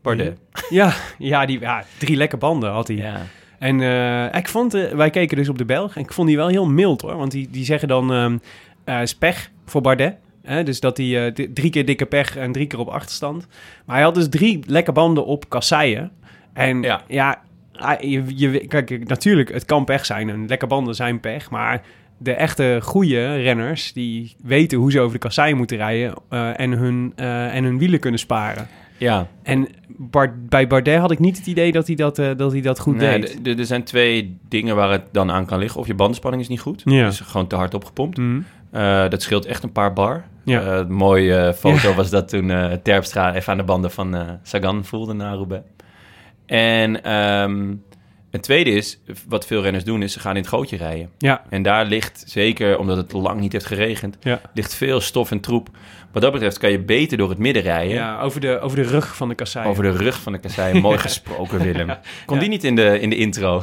[0.03, 0.39] Bardet.
[0.71, 2.97] ja, ja, die, ja, drie lekke banden had hij.
[2.97, 3.21] Ja.
[3.63, 6.37] En eh, ik vond, eh, wij keken dus op de Belg en ik vond die
[6.37, 7.17] wel heel mild hoor.
[7.17, 8.37] Want die, die zeggen dan ehm
[8.85, 10.15] eh, is pech voor Bardet.
[10.43, 10.63] Hè?
[10.63, 13.47] Dus dat hij eh, drie keer dikke pech en drie keer op achterstand.
[13.87, 16.11] Maar hij had dus drie lekke banden op kasseien.
[16.53, 17.43] En ja,
[18.01, 20.31] je, je, kijk, natuurlijk, het kan pech zijn.
[20.31, 21.51] En lekke banden zijn pech.
[21.51, 21.83] Maar
[22.19, 26.15] de echte goede renners, die weten hoe ze over de kasseien moeten rijden.
[26.29, 28.67] eh, en, hun, eh, en hun wielen kunnen sparen.
[28.99, 29.27] ja.
[29.43, 29.69] En
[30.49, 32.97] Bij Bardet had ik niet het idee dat hij dat, eh, dat, hij dat goed
[32.97, 33.59] Nee, deed.
[33.59, 35.81] er zijn twee dingen waar het dan aan kan liggen.
[35.81, 36.83] Of je bandenspanning is niet goed.
[36.85, 37.05] Ja.
[37.07, 38.21] Dus gewoon te hard opgepompt.
[38.71, 40.25] Eh, dat scheelt echt een paar bar.
[40.45, 40.61] Ja.
[40.61, 42.53] Eh, een mooie foto was dat toen
[42.83, 45.65] Terpstra even aan de banden van Sagan voelde na Roubaix.
[46.47, 47.75] En ehm
[48.33, 51.11] het tweede is, wat veel renners doen, is ze gaan in het gootje rijden.
[51.19, 54.41] Ja, En daar ligt, zeker omdat het lang niet heeft geregend, ja.
[54.55, 55.69] ligt veel stof en troep.
[56.13, 57.95] Wat dat betreft kan je beter door het midden rijden.
[57.95, 59.69] ja over, de, over de rug van de kassei.
[59.69, 60.81] Over de rug van de kassei.
[60.81, 61.97] Mooi gesproken, Willem.
[62.27, 63.63] Kon die niet in de, in de intro?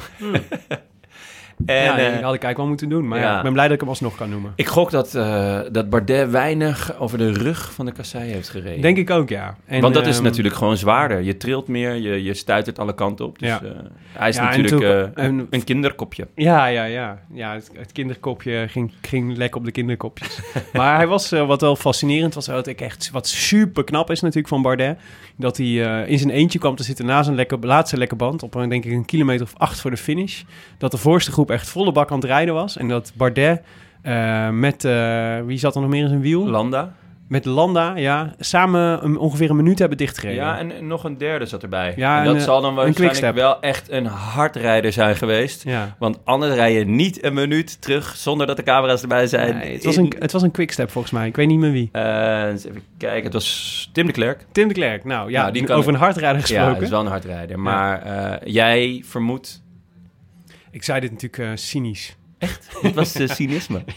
[1.66, 3.08] En, ja, eh, dat had ik eigenlijk wel moeten doen.
[3.08, 3.30] Maar ja.
[3.32, 3.38] ja.
[3.38, 4.54] ik ben blij dat ik hem alsnog kan noemen.
[4.56, 8.82] ik gok dat, eh, dat Bardet weinig over de rug van de kassei heeft gereden.
[8.82, 9.56] Denk ik ook, ja.
[9.66, 11.22] En, Want dat is ehm, natuurlijk gewoon zwaarder.
[11.22, 13.40] Je trilt meer, je, je stuitert alle kanten op.
[13.40, 13.62] Dus Ja.
[13.64, 13.70] eh,
[14.14, 16.28] hij is Ja, en natuurlijk toen- een kinderkopje.
[16.36, 17.20] Ja, ja, ja.
[17.34, 20.40] ja het, het kinderkopje ging, ging lek op de kinderkopjes.
[20.74, 24.48] maar hij was, wat wel fascinerend was, wat ik echt, wat super knap is natuurlijk
[24.48, 24.98] van Bardet,
[25.36, 25.68] dat hij
[26.08, 28.86] in zijn eentje kwam te zitten na zijn lekker, laatste lekke band, op een, denk
[28.86, 30.42] ik een kilometer of acht voor de finish.
[30.78, 32.78] Dat de voorste groep echt volle bak aan het rijden was.
[32.78, 33.62] En dat Bardet
[34.02, 36.48] eh, met, eh, wie zat er nog meer in zijn wiel?
[36.50, 36.94] Landa.
[37.28, 40.44] met Landa, ja, samen een, ongeveer een minuut hebben dichtgereden.
[40.44, 41.94] Ja, en, en nog een derde zat erbij.
[41.96, 45.64] Ja, en dat een, zal dan waarschijnlijk wel echt een hardrijder zijn geweest.
[45.64, 45.96] ja.
[46.00, 49.58] Want anders rij je niet een minuut terug zonder dat de camera's erbij zijn.
[49.58, 51.28] Nee, het, was een, het was een quickstep volgens mij.
[51.28, 51.90] Ik weet niet meer wie.
[51.92, 54.46] Eh, eens even kijken, het was Tim de Klerk.
[54.52, 55.04] Tim de Klerk.
[55.06, 56.74] Nou ja, Nou, die kan- over een hardrijder Ja, gesproken.
[56.74, 57.60] dat is wel een hardrijder.
[57.60, 59.62] Maar eh, jij vermoedt...
[60.80, 62.16] Ik zei dit natuurlijk eh, cynisch.
[62.82, 63.82] Dit was de cynisme.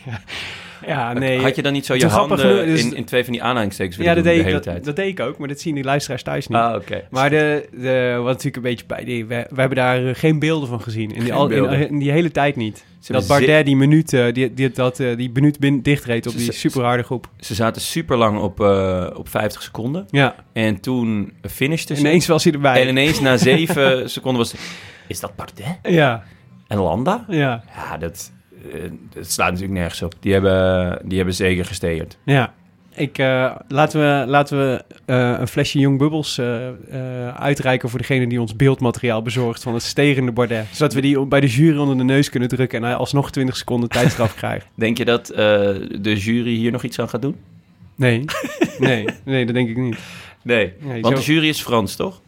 [0.86, 1.38] Ja, nee.
[1.40, 3.96] Had je dan niet zo je handen genoeg, dus- in, in twee van die aanhalingstekens
[3.96, 4.84] ja, dat deed, de hele dat, tijd?
[4.84, 6.58] dat deed ik ook, maar dat zien die luisteraars thuis niet.
[6.58, 7.04] Ah, oké.
[7.10, 10.38] Maar de, de, wat natuurlijk een beetje bij, die, we, we hebben daar eh, geen
[10.38, 11.02] beelden van gezien.
[11.02, 11.88] In die, Geen al, in, beelden.
[11.88, 12.84] in die hele tijd niet.
[13.00, 17.02] Ze dat Bardet die minuut, die, die, dat, die minuut bin, dichtreed op die superharde
[17.02, 17.28] groep.
[17.40, 18.60] Ze zaten super lang op,
[19.16, 20.06] op 50 seconden.
[20.10, 22.02] Ja, En toen finishten ze.
[22.02, 22.82] ineens was hij erbij.
[22.82, 24.60] En ineens na zeven seconden was het...
[25.06, 25.78] Is dat Bardet?
[25.82, 26.24] Ja,
[26.72, 27.24] En Landa?
[27.28, 28.32] ja, Ja, dat,
[28.72, 28.80] eh,
[29.14, 30.14] dat slaat natuurlijk nergens op.
[30.20, 32.16] Die hebben, die hebben zeker gesteerd.
[32.24, 32.52] ja.
[32.94, 36.74] Ik, eh, laten we, laten we eh, een flesje Young Bubbles eh, eh,
[37.36, 40.66] uitreiken voor degene die ons beeldmateriaal bezorgt van het sterende Bardet.
[40.72, 43.56] Zodat we die bij de jury onder de neus kunnen drukken en hij alsnog 20
[43.56, 44.66] seconden tijdstraf krijgt.
[44.76, 45.36] Denk je dat eh,
[46.00, 47.36] de jury hier nog iets aan gaat doen?
[47.96, 48.24] Nee,
[48.78, 49.96] nee, nee, dat denk ik niet.
[50.42, 50.72] Nee.
[50.80, 52.20] Nee, Want zo- de jury is Frans, toch?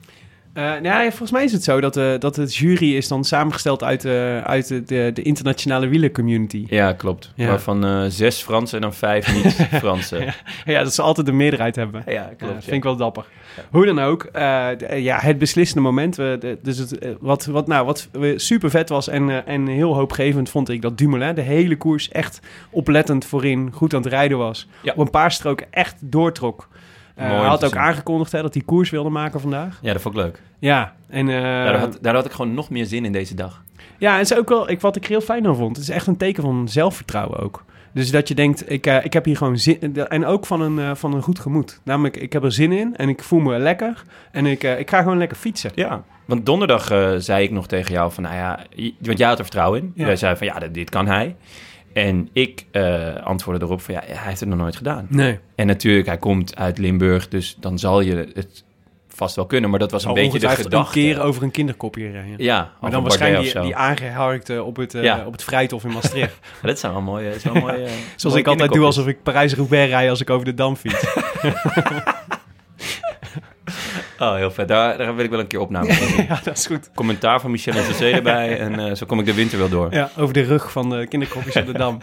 [0.55, 3.25] Eh, nou ja, volgens mij is het zo dat, eh dat het jury is dan
[3.25, 6.65] samengesteld uit, eh, uit de, de, de internationale wielercommunity.
[6.69, 7.33] Ja, klopt.
[7.35, 7.47] Ja.
[7.49, 10.25] Waarvan zes Fransen en dan vijf niet-Fransen.
[10.25, 12.03] ja, Ja, dat ze altijd de meerderheid hebben.
[12.05, 12.15] klopt.
[12.17, 12.61] Ja, ja.
[12.61, 13.25] vind ik wel dapper.
[13.71, 14.29] Hoe dan ook,
[14.97, 16.15] ja, het beslissende moment.
[16.17, 20.69] de- dus het, wat, wat, nou, wat super vet was en, en heel hoopgevend vond
[20.69, 22.41] ik dat Dumoulin de hele koers echt
[22.71, 24.69] oplettend voorin goed aan het rijden was.
[24.85, 26.69] Op een paar stroken echt doortrok.
[27.15, 27.81] Eh, hij had ook zien.
[27.81, 29.79] aangekondigd hè, dat hij koers wilde maken vandaag.
[29.83, 30.43] Ja, dat vond ik leuk.
[30.59, 33.63] Ja, en, eh, daardoor, had, daardoor had ik gewoon nog meer zin in deze dag.
[33.99, 36.07] Ja, en is ook wel, ik, wat ik heel fijn aan vond, het is echt
[36.07, 37.65] een teken van zelfvertrouwen ook.
[37.93, 40.97] Dus dat je denkt, ik, eh, ik heb hier gewoon zin En ook van een,
[40.97, 41.81] van een goed gemoed.
[41.85, 44.03] Namelijk, ik heb er zin in en ik voel me lekker.
[44.31, 45.71] En ik, ik ga gewoon lekker fietsen.
[45.75, 46.87] Ja, want donderdag
[47.19, 48.59] zei ik nog tegen jou van, nou ja,
[48.99, 49.93] want jij had er vertrouwen in.
[49.95, 50.07] Ja.
[50.07, 51.37] Jij zei van, ja, dit, dit kan hij.
[51.95, 55.07] En ik eh, antwoordde erop van, ja, hij heeft het nog nooit gedaan.
[55.11, 55.39] Nee.
[55.55, 58.65] En natuurlijk, hij komt uit Limburg, dus dan zal je het
[59.09, 59.71] vast wel kunnen.
[59.71, 60.99] Maar dat was een Al beetje de ongetwijfeld gedachte.
[61.01, 62.35] een keer over een kinderkopje rijden.
[62.39, 65.23] Ja, maar dan waarschijnlijk die, die aangeharkte op het, eh, Ja.
[65.27, 66.39] op het Vrijthof in Maastricht.
[66.63, 67.31] Dat zijn wel mooie...
[67.31, 70.31] Dat zijn wel mooie Zoals mooie ik altijd doe alsof ik Parijs-Roubaix rij als ik
[70.31, 71.05] over de Dam fiets.
[74.19, 74.69] Oh, heel vet.
[74.69, 76.91] Daar, daar wil ik wel een keer opname van ja, dat is goed.
[76.95, 78.59] Commentaar van Michel en José erbij.
[78.59, 79.95] En eh, zo kom ik de winter wel door.
[79.95, 81.99] Ja, over de rug van de kinderkopjes op de Dam.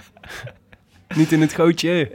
[1.16, 2.12] Niet in het gootje.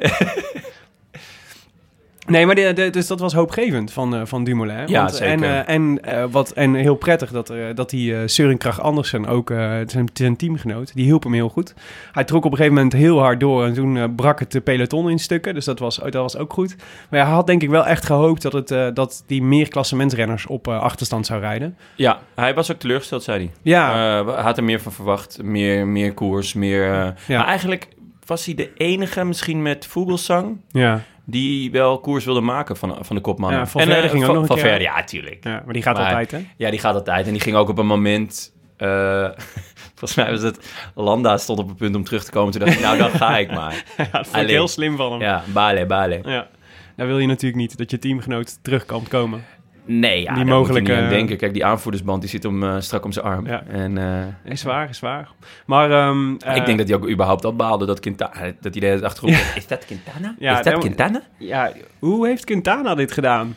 [2.27, 4.87] Nee, maar de, de- dus dat was hoopgevend van, eh, van Dumoulin.
[4.89, 5.33] Ja, Want- zeker.
[5.33, 9.49] En, eh, en, eh, wat, en heel prettig dat, dat die Kragh Andersen, ook
[9.87, 11.75] zijn, zijn teamgenoot, die hielp hem heel goed.
[12.13, 15.11] Hij trok op een gegeven moment heel hard door en toen brak het de peloton
[15.11, 15.55] in stukken.
[15.55, 16.77] Dus dat was, dat was ook goed.
[17.11, 20.47] Maar ja, hij had denk ik wel echt gehoopt dat, het, dat die meer klassementsrenners
[20.47, 21.77] op achterstand zou rijden.
[21.95, 23.51] Ja, hij was ook teleurgesteld, zei hij.
[23.63, 25.43] Ja, had er meer van verwacht.
[25.43, 26.85] Meer, meer koers, meer...
[26.93, 27.15] Ja.
[27.29, 27.89] Maar eigenlijk
[28.27, 30.61] was hij de enige, misschien met Vogelsang...
[30.69, 31.01] ja.
[31.29, 33.59] Die wel koers wilde maken van, van de kopmannen.
[33.61, 34.65] Ja, Van En, eh, ging ook nog een van keer.
[34.65, 35.45] Verde, ja, tuurlijk.
[35.45, 36.39] ja, maar die gaat Maar- altijd, hè?
[36.57, 37.27] Ja, die gaat altijd.
[37.27, 38.55] En die ging ook op een moment...
[38.77, 39.29] eh,
[39.95, 40.75] volgens mij was het...
[40.95, 42.53] Landa stond op het punt om terug te komen.
[42.53, 43.85] Toen dacht ik, nou, dan ga ik maar.
[43.97, 45.21] Ja, dat vond ik heel slim van hem.
[45.21, 46.21] Ja, bale, bale.
[46.25, 46.49] Ja.
[46.97, 49.45] Daar wil je natuurlijk niet dat je teamgenoot terug kan komen.
[49.87, 51.37] Nee, ja, Die daar mogelijke- niet aan denken.
[51.37, 53.47] Kijk, die aanvoerdersband die zit om, eh, strak om zijn arm.
[53.47, 53.63] Ja.
[53.69, 55.29] En eh, Is waar, is waar.
[55.67, 58.53] Maar ehm, eh, ik denk dat hij ook überhaupt al baalde dat Quintana...
[58.61, 59.31] Dat hij achterop...
[59.57, 60.35] Is dat Quintana?
[60.39, 61.23] Ja, is dat Quintana?
[61.39, 63.57] Ja, hoe heeft Quintana dit gedaan?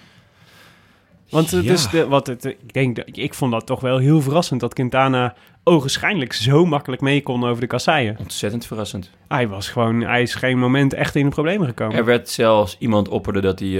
[1.29, 1.71] Want het Ja.
[1.71, 4.73] is de, wat het, ik denk, dat- ik vond dat toch wel heel verrassend dat
[4.73, 8.15] Quintana ogenschijnlijk zo makkelijk mee kon over de kasseien.
[8.19, 9.09] Ontzettend verrassend.
[9.27, 11.95] Hij was gewoon, hij is geen moment echt in de problemen gekomen.
[11.97, 13.75] Er werd zelfs iemand opperde dat hij eh,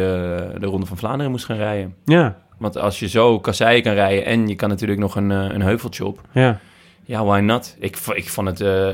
[0.60, 1.96] de Ronde van Vlaanderen moest gaan rijden.
[2.06, 5.38] Ja, Want als je zo kasseien kan rijden en je kan natuurlijk nog een, eh,
[5.54, 6.22] een heuveltje op...
[6.32, 6.60] ja,
[7.06, 7.76] Ja, why not?
[7.80, 8.94] Ik, ik vond het eh,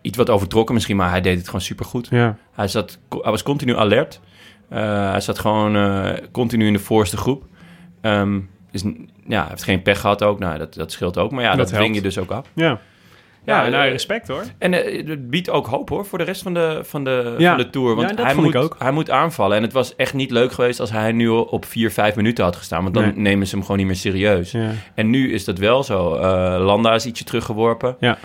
[0.00, 2.06] iets wat overtrokken misschien, maar hij deed het gewoon supergoed.
[2.10, 2.36] ja.
[2.52, 4.20] Hij, zat, hij was continu alert.
[4.68, 7.44] Hij zat gewoon continu in de voorste groep.
[8.00, 8.40] Ehm,
[8.84, 10.38] n- ja, hij heeft geen pech gehad ook.
[10.38, 11.30] Nou, dat, dat scheelt ook.
[11.30, 12.46] Maar ja, Dat dat, dwing je dus ook af.
[12.54, 12.78] ja.
[13.44, 14.42] Ja, Ja, nou, eh, respect hoor.
[14.58, 17.54] En eh, het biedt ook hoop hoor voor de rest van de, van de, Ja.
[17.54, 17.94] van de Tour.
[17.94, 18.76] Want Ja, hij, moet, ook.
[18.78, 19.56] hij moet aanvallen.
[19.56, 22.56] En het was echt niet leuk geweest als hij nu op 4, 5 minuten had
[22.56, 22.82] gestaan.
[22.82, 23.12] Want dan Nee.
[23.16, 24.54] nemen ze hem gewoon niet meer serieus.
[24.94, 26.14] En nu is dat wel zo.
[26.14, 27.96] Eh, Landa is ietsje teruggeworpen.
[28.00, 28.18] Ja.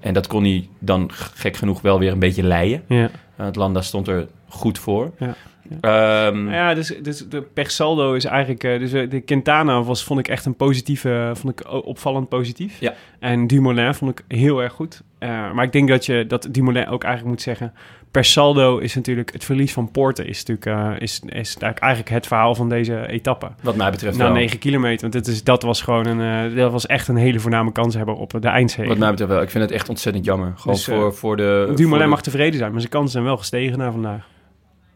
[0.00, 2.82] En dat kon hij dan gek genoeg wel weer een beetje leien.
[2.88, 3.10] Ja.
[3.36, 5.10] Want Landa stond er goed voor.
[5.18, 5.34] Ja.
[5.80, 8.64] Ehm, Ja, dus, dus de per saldo is eigenlijk...
[8.64, 11.30] eh, dus eh, de Quintana was, vond ik echt een positieve...
[11.34, 12.80] Vond ik opvallend positief.
[12.80, 12.94] Ja.
[13.20, 15.02] En Dumoulin vond ik heel erg goed.
[15.18, 17.72] Eh, maar ik denk dat je dat Dumoulin ook eigenlijk moet zeggen...
[18.10, 19.32] Per saldo is natuurlijk...
[19.32, 20.94] Het verlies van Poorten is natuurlijk...
[20.96, 23.48] eh, is, is eigenlijk het verhaal van deze etappe.
[23.62, 24.32] wat mij betreft Na wel.
[24.32, 25.00] 9 kilometer.
[25.00, 26.54] Want het is, dat was gewoon een...
[26.54, 28.88] dat was echt een hele voorname kanshebber op de eindzege.
[28.88, 29.42] Wat mij betreft wel.
[29.42, 30.52] Ik vind het echt ontzettend jammer.
[30.56, 31.64] Gewoon Dus, voor, voor de...
[31.66, 34.26] voor Dumoulin de- mag tevreden zijn, maar zijn kansen zijn wel gestegen na vandaag.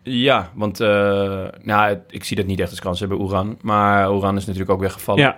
[0.03, 3.59] Ja, want eh, nou, ik zie dat niet echt als kans hebben, Oeran.
[3.61, 5.23] Maar Oeran is natuurlijk ook weer gevallen.
[5.23, 5.37] Ja.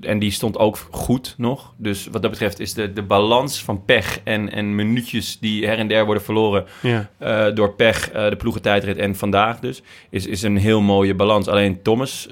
[0.00, 1.72] Eh, en die stond ook goed nog.
[1.76, 5.78] Dus wat dat betreft is de, de balans van pech en, en minuutjes die her
[5.78, 7.08] en der worden verloren Ja.
[7.18, 11.48] eh, door pech, de ploegentijdrit en vandaag dus, is, is een heel mooie balans.
[11.48, 12.28] Alleen Thomas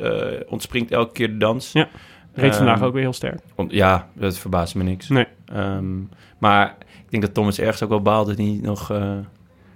[0.48, 1.72] ontspringt elke keer de dans.
[1.72, 1.88] Ja.
[2.34, 3.40] Reed Ehm, vandaag ook weer heel sterk.
[3.68, 5.08] Ja, dat verbaast me niks.
[5.08, 5.26] Nee.
[5.46, 5.98] Ehm,
[6.38, 8.92] maar ik denk dat Thomas ergens ook wel baalt dat hij nog...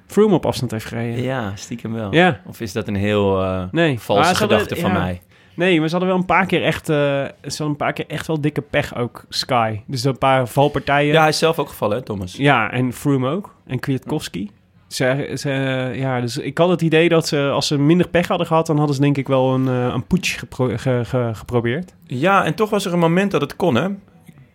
[0.07, 1.23] Froome op afstand heeft gereden.
[1.23, 2.15] ja, stiekem wel.
[2.15, 2.41] Ja.
[2.47, 4.01] Of is dat een heel eh, Nee.
[4.01, 4.99] valse hadden- gedachte van ja.
[4.99, 5.23] mij?
[5.55, 8.05] Nee, maar ze hadden wel een paar keer echt, eh, ze hadden een paar keer
[8.09, 9.81] echt wel dikke pech ook, Sky.
[9.87, 11.13] Dus een paar valpartijen.
[11.13, 12.37] Ja, hij is zelf ook gevallen, hè, Thomas?
[12.37, 13.55] Ja, en Froome ook.
[13.67, 14.51] En Kwiatkowski.
[14.89, 15.51] Ze, ze,
[15.95, 18.77] ja, dus ik had het idee dat ze, als ze minder pech hadden gehad, dan
[18.77, 21.95] hadden ze denk ik wel een, eh, een putsch gepro- ge- ge- geprobeerd.
[22.07, 23.87] Ja, en toch was er een moment dat het kon, hè?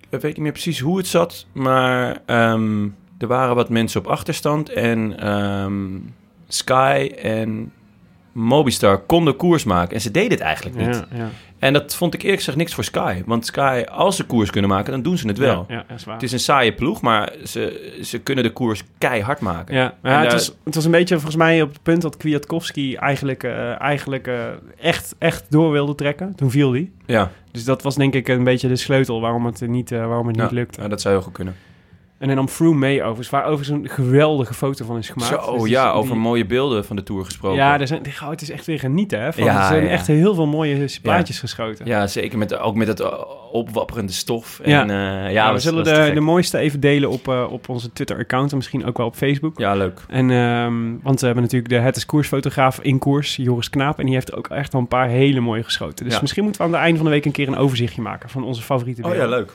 [0.10, 2.88] Ik weet niet meer precies hoe het zat, maar ehm,
[3.22, 5.76] er waren wat mensen op achterstand en ehm,
[6.48, 7.72] Sky en
[8.32, 9.96] Mobistar konden koers maken.
[9.96, 10.96] En ze deden het eigenlijk niet.
[11.12, 11.30] Ja, ja.
[11.60, 13.22] En dat vond ik eerlijk gezegd niks voor Sky.
[13.26, 15.66] Want Sky, als ze koers kunnen maken, dan doen ze het wel.
[15.68, 16.06] Ja, is.
[16.06, 19.76] Het is een saaie ploeg, maar ze, ze kunnen de koers keihard maken.
[19.76, 22.96] Ja, het, daar- was, het was een beetje volgens mij op het punt dat Kwiatkowski
[22.96, 24.36] eigenlijk, eh, eigenlijk eh,
[24.80, 26.36] echt, echt door wilde trekken.
[26.36, 26.92] Toen viel hij.
[27.06, 30.28] Ja, Dus dat was denk ik een beetje de sleutel waarom het niet, eh, waarom
[30.28, 30.82] het niet lukte.
[30.82, 31.56] ja, dat zou heel goed kunnen.
[32.22, 35.44] En dan nam Froome mee overigens, waar overigens een geweldige foto van is gemaakt.
[35.44, 37.58] Zo, Dus ja, die- over mooie beelden van de Tour gesproken.
[37.58, 39.34] Ja, er zijn, oh, het is echt weer genieten, hè.
[39.34, 39.90] Van, Ja, er zijn ja.
[39.90, 41.86] echt heel veel mooie plaatjes geschoten.
[41.86, 42.38] Ja, zeker.
[42.38, 43.14] Met, ook met het eh,
[43.52, 44.60] opwapperende stof.
[44.60, 44.84] En, Ja.
[44.86, 48.58] ja, ja, we zullen de, de mooiste even delen op, eh, op onze Twitter-account en
[48.58, 49.60] misschien ook wel op Facebook.
[49.60, 50.00] Ja, leuk.
[50.10, 54.00] En, ehm, want we hebben natuurlijk de Het is Koersfotograaf in koers, Joris Knaap.
[54.00, 56.06] En die heeft ook echt wel een paar hele mooie geschoten.
[56.06, 58.30] Dus misschien moeten we aan het einde van de week een keer een overzichtje maken
[58.30, 59.38] van onze favoriete Oh ja, beelden.
[59.38, 59.52] leuk.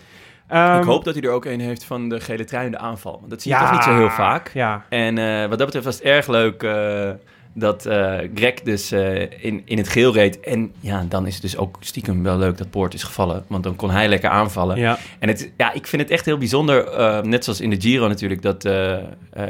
[0.48, 2.78] Ehm, ik hoop dat hij er ook een heeft van de gele trui in de
[2.78, 3.16] aanval.
[3.18, 4.50] Want Dat zie je ja, toch niet zo heel vaak.
[4.54, 7.10] Ja, En eh, wat dat betreft was het erg leuk eh,
[7.58, 10.40] dat eh, Greg dus eh, in, in het geel reed.
[10.40, 13.44] En ja, dan is het dus ook stiekem wel leuk dat Poort is gevallen.
[13.46, 14.78] Want dan kon hij lekker aanvallen.
[14.78, 14.98] ja.
[15.18, 18.08] En het, ja, ik vind het echt heel bijzonder, eh, net zoals in de Giro
[18.08, 18.68] natuurlijk, dat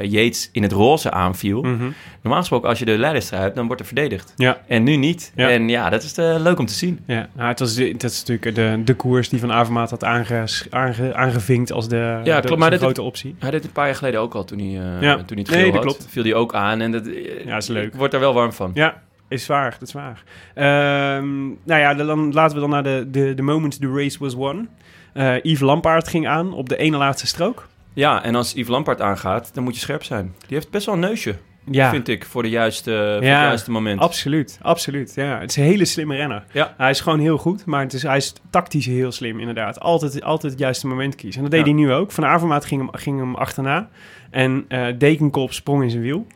[0.01, 1.63] Yates in het roze aanviel.
[1.63, 1.91] Mhm.
[2.23, 4.33] Normaal gesproken, als je de leiderstrui hebt, dan wordt er verdedigd.
[4.37, 4.61] ja.
[4.67, 5.33] En nu niet.
[5.35, 5.51] Ja.
[5.51, 7.01] En ja, dat is leuk om te zien.
[7.07, 10.45] Ja, nou, het was, dat is natuurlijk de, de koers die Van Avermaat had aange,
[10.71, 13.35] aange, aangevinkt als de, Ja, de klopt, maar dit- grote optie.
[13.39, 14.91] Hij deed het een paar jaar geleden ook al, toen hij, Ja.
[15.01, 15.83] toen hij het Nee, geel dat had.
[15.83, 16.07] klopt.
[16.11, 17.03] Viel hij ook aan en dat,
[17.45, 17.95] Ja, is leuk.
[17.97, 18.71] Ik word er wel warm van.
[18.75, 20.23] Ja, is waar, dat is waar.
[20.55, 24.35] Ehm, nou ja, dan laten we dan naar de, de, de moment the race was
[24.35, 24.69] won.
[25.13, 27.69] Eh Yves Lampaard ging aan op de ene laatste strook.
[27.93, 30.35] Ja, en als Yves Lampaard aangaat, dan moet je scherp zijn.
[30.47, 31.37] Die heeft best wel een neusje,
[31.71, 34.01] Ja, vind ik, voor, de juiste, voor het juiste moment.
[34.01, 35.13] absoluut, absoluut.
[35.15, 36.45] Ja, het is een hele slimme renner.
[36.53, 36.75] Ja.
[36.77, 39.81] Hij is gewoon heel goed, maar het is, hij is tactisch heel slim inderdaad.
[39.81, 41.37] Altijd, altijd het juiste moment kiezen.
[41.45, 41.75] En dat deed Ja.
[41.75, 42.13] hij nu ook.
[42.13, 43.89] Van Avermaat ging hem, ging hem achterna.
[44.31, 46.27] En eh Dekenkop sprong in zijn wiel.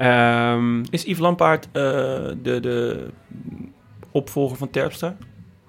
[0.00, 1.82] Ehm, Is Yves Lampaard eh,
[2.42, 3.06] de, de
[4.10, 5.16] opvolger van Terpstra,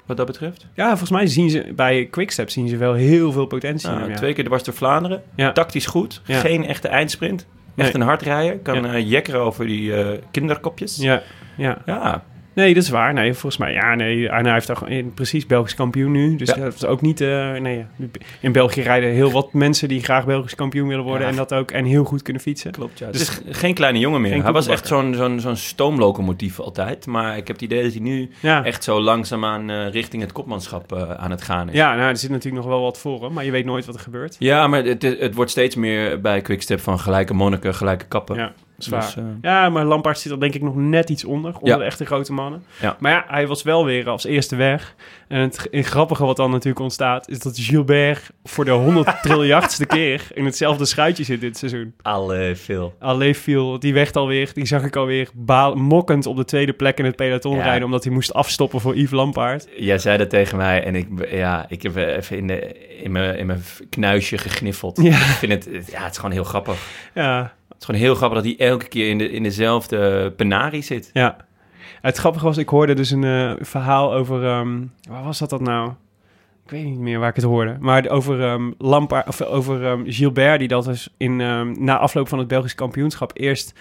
[0.05, 0.67] wat dat betreft?
[0.73, 4.01] ja, volgens mij zien ze bij Quickstep zien ze wel heel veel potentie in Nou,
[4.05, 4.17] hem, ja.
[4.17, 5.51] Twee keer dwars door Vlaanderen, Ja.
[5.51, 6.39] tactisch goed, Ja.
[6.39, 7.47] geen echte eindsprint.
[7.75, 8.01] Echt Nee.
[8.01, 8.93] een hardrijder, kan Ja.
[8.93, 10.95] eh, jekkeren over die eh, kinderkopjes.
[10.97, 11.21] Ja,
[11.57, 11.77] ja.
[11.85, 12.23] Ja,
[12.53, 13.13] Nee, dat is waar.
[13.13, 14.29] Nee, volgens mij, ja, nee.
[14.29, 16.35] En hij heeft toch in, precies Belgisch kampioen nu.
[16.35, 16.55] Dus Ja.
[16.55, 17.85] dat is ook niet, eh, nee.
[18.39, 21.29] In België rijden heel wat mensen die graag Belgisch kampioen willen worden Ja.
[21.31, 22.71] en dat ook en heel goed kunnen fietsen.
[22.71, 22.99] klopt.
[22.99, 23.11] Ja.
[23.11, 24.43] Dus- het is geen kleine jongen meer.
[24.43, 27.05] Hij was echt zo'n zo'n zo'n stoomlocomotief altijd.
[27.05, 30.31] Maar ik heb het idee dat hij nu Ja, echt zo langzaamaan eh richting het
[30.31, 31.75] kopmanschap eh, aan het gaan is.
[31.75, 33.95] ja nou, er zit natuurlijk nog wel wat voor hem, maar je weet nooit wat
[33.95, 34.35] er gebeurt.
[34.39, 38.35] Ja, maar het, het wordt steeds meer bij Quickstep van gelijke monniken, gelijke kappen.
[38.35, 38.53] Ja.
[38.83, 39.01] Zwaar.
[39.01, 41.53] Dus, eh, Ja, maar Lampaard zit er denk ik nog net iets onder.
[41.53, 41.77] Onder Ja.
[41.77, 42.63] de echte grote mannen.
[42.81, 42.95] Ja.
[42.99, 44.95] Maar ja, hij was wel weer als eerste weg.
[45.27, 47.29] En het, het grappige wat dan natuurlijk ontstaat...
[47.29, 50.27] is dat Gilbert voor de 100 triljardste keer...
[50.33, 51.93] in hetzelfde schuitje zit dit seizoen.
[52.01, 53.79] alle veel.
[53.79, 57.15] Die weg alweer, die zag ik alweer baal, mokkend op de tweede plek in het
[57.15, 57.63] peloton Ja.
[57.63, 57.83] rijden...
[57.85, 59.67] omdat hij moest afstoppen voor Yves Lampaard.
[59.77, 63.37] Jij zei dat tegen mij en ik, ja, ik heb even in, de, in, mijn,
[63.37, 64.99] in mijn knuisje gegniffeld.
[64.99, 66.75] Ik vind het, ja, het is gewoon heel grappig.
[67.13, 71.09] Ja, is gewoon heel grappig dat hij elke keer in, de, in dezelfde penarie zit.
[71.13, 71.37] ja.
[72.01, 74.45] Het grappige was, ik hoorde dus een eh, verhaal over...
[74.45, 74.79] ehm,
[75.09, 75.91] waar was dat dat nou?
[76.65, 77.77] Ik weet niet meer waar ik het hoorde.
[77.79, 82.27] Maar over um, Lampaard, of over ehm, Gilbert, die dat dus in, ehm, na afloop
[82.27, 83.73] van het Belgisch kampioenschap eerst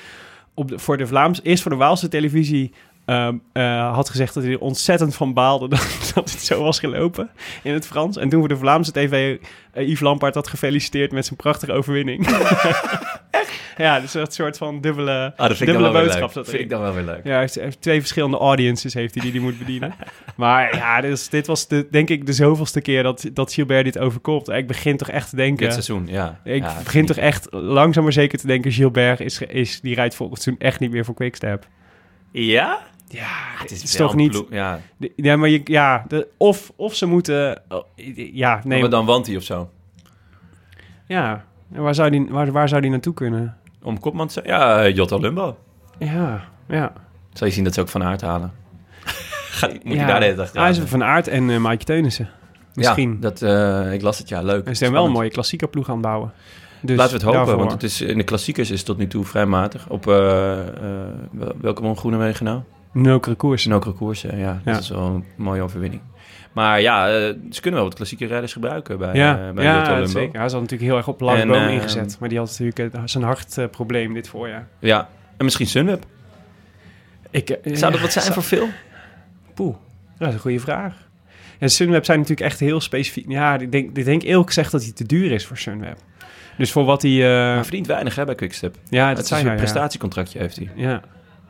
[0.55, 2.73] op de, voor de Vlaams, eerst voor de Waalse televisie
[3.05, 6.79] ehm, eh, had gezegd dat hij er ontzettend van baalde dat, dat het zo was
[6.79, 7.31] gelopen
[7.63, 8.17] in het Frans.
[8.17, 9.39] En toen voor de Vlaamse tv
[9.73, 12.27] eh, Yves Lampaard had gefeliciteerd met zijn prachtige overwinning.
[13.77, 16.35] Ja, dus een soort van dubbele, Ah, dat vind ik dubbele dan wel weer boodschap.
[16.35, 16.45] leuk.
[16.45, 17.21] zat vind ik dan wel weer leuk.
[17.25, 19.95] Ja, hij heeft, twee verschillende audiences heeft hij die hij moet bedienen.
[20.37, 23.99] maar ja, dus, dit was de, denk ik de zoveelste keer dat, dat Gilbert dit
[23.99, 24.49] overkomt.
[24.49, 25.65] Ik begin toch echt te denken...
[25.65, 26.41] Dit seizoen, ja.
[26.45, 28.73] Ik Ja, begin toch echt langzaam maar zeker te denken...
[28.73, 31.67] Gilbert is, is, die rijdt volgend seizoen echt niet meer voor Quickstep.
[32.33, 32.79] Ja?
[33.09, 33.27] Ja,
[33.59, 34.43] Het is, toch niet...
[34.51, 37.63] Ja, de- ja, maar je, ja, de, of, of ze moeten...
[37.69, 37.85] oh,
[38.33, 38.81] ja, nee.
[38.81, 39.71] maar dan want hij of zo.
[41.07, 43.57] Ja, En waar zou, die, waar, waar zou die naartoe kunnen?
[43.83, 44.47] Om kopman te zijn?
[44.47, 45.57] Ja, eh, Jota Lumbo.
[45.99, 46.93] Ja, ja.
[47.33, 48.53] Zal je zien dat ze ook van aard halen.
[49.51, 50.01] Gaat, moet ja.
[50.01, 52.29] je daar de hele dag Hij is Van Aert en eh Maaike Teunissen.
[52.75, 53.11] Misschien.
[53.11, 54.65] Ja, dat, eh, ik las het, ja, leuk.
[54.65, 56.33] En ze zijn wel een mooie klassieker ploeg aan het bouwen.
[56.83, 57.59] Dus Laten we het hopen, daarvoor.
[57.59, 59.89] want het is, in de klassiekers is het tot nu toe vrij matig.
[59.89, 60.65] Op wel-
[61.61, 62.61] welke won Groenewegen nou?
[62.93, 63.63] Nokere koers.
[63.63, 64.61] Snokere koersen, ja.
[64.65, 64.81] Dat Ja.
[64.81, 66.03] is wel een mooie overwinning.
[66.53, 70.07] Maar ja, eh, ze kunnen wel wat klassieke rijders gebruiken bij, ja, eh, bij ja
[70.07, 70.39] zeker.
[70.41, 72.17] Hij zat natuurlijk heel erg op Lars En, Boom eh, ingezet.
[72.21, 74.67] Maar die had natuurlijk eh, zijn hartprobleem dit voorjaar.
[74.79, 76.05] Ja, en misschien Sunweb.
[77.31, 78.69] Ik, Zou dat wat zijn zou- voor veel?
[79.55, 79.77] Poeh,
[80.19, 80.95] dat is een goede vraag.
[81.59, 83.25] En Sunweb zijn natuurlijk echt heel specifiek.
[83.29, 85.97] Ja, ik denk, ik denk eerlijk gezegd dat hij te duur is voor Sunweb.
[86.57, 87.11] Dus voor wat hij...
[87.11, 88.77] eh, Hij verdient weinig hè, bij Quickstep.
[88.89, 90.71] ja, Het dat is zijn een prestatiecontractje heeft hij.
[90.75, 91.01] Ja.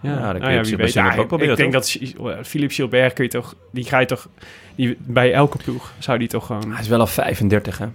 [0.02, 0.92] Ja, je nou ja, weet.
[0.92, 4.28] Ja, ook ik denk dat Gi- Philippe Gilbert kun je toch, die ga je toch,
[4.74, 7.86] die, bij elke ploeg zou die toch gewoon, Hij is wel al 35, hè?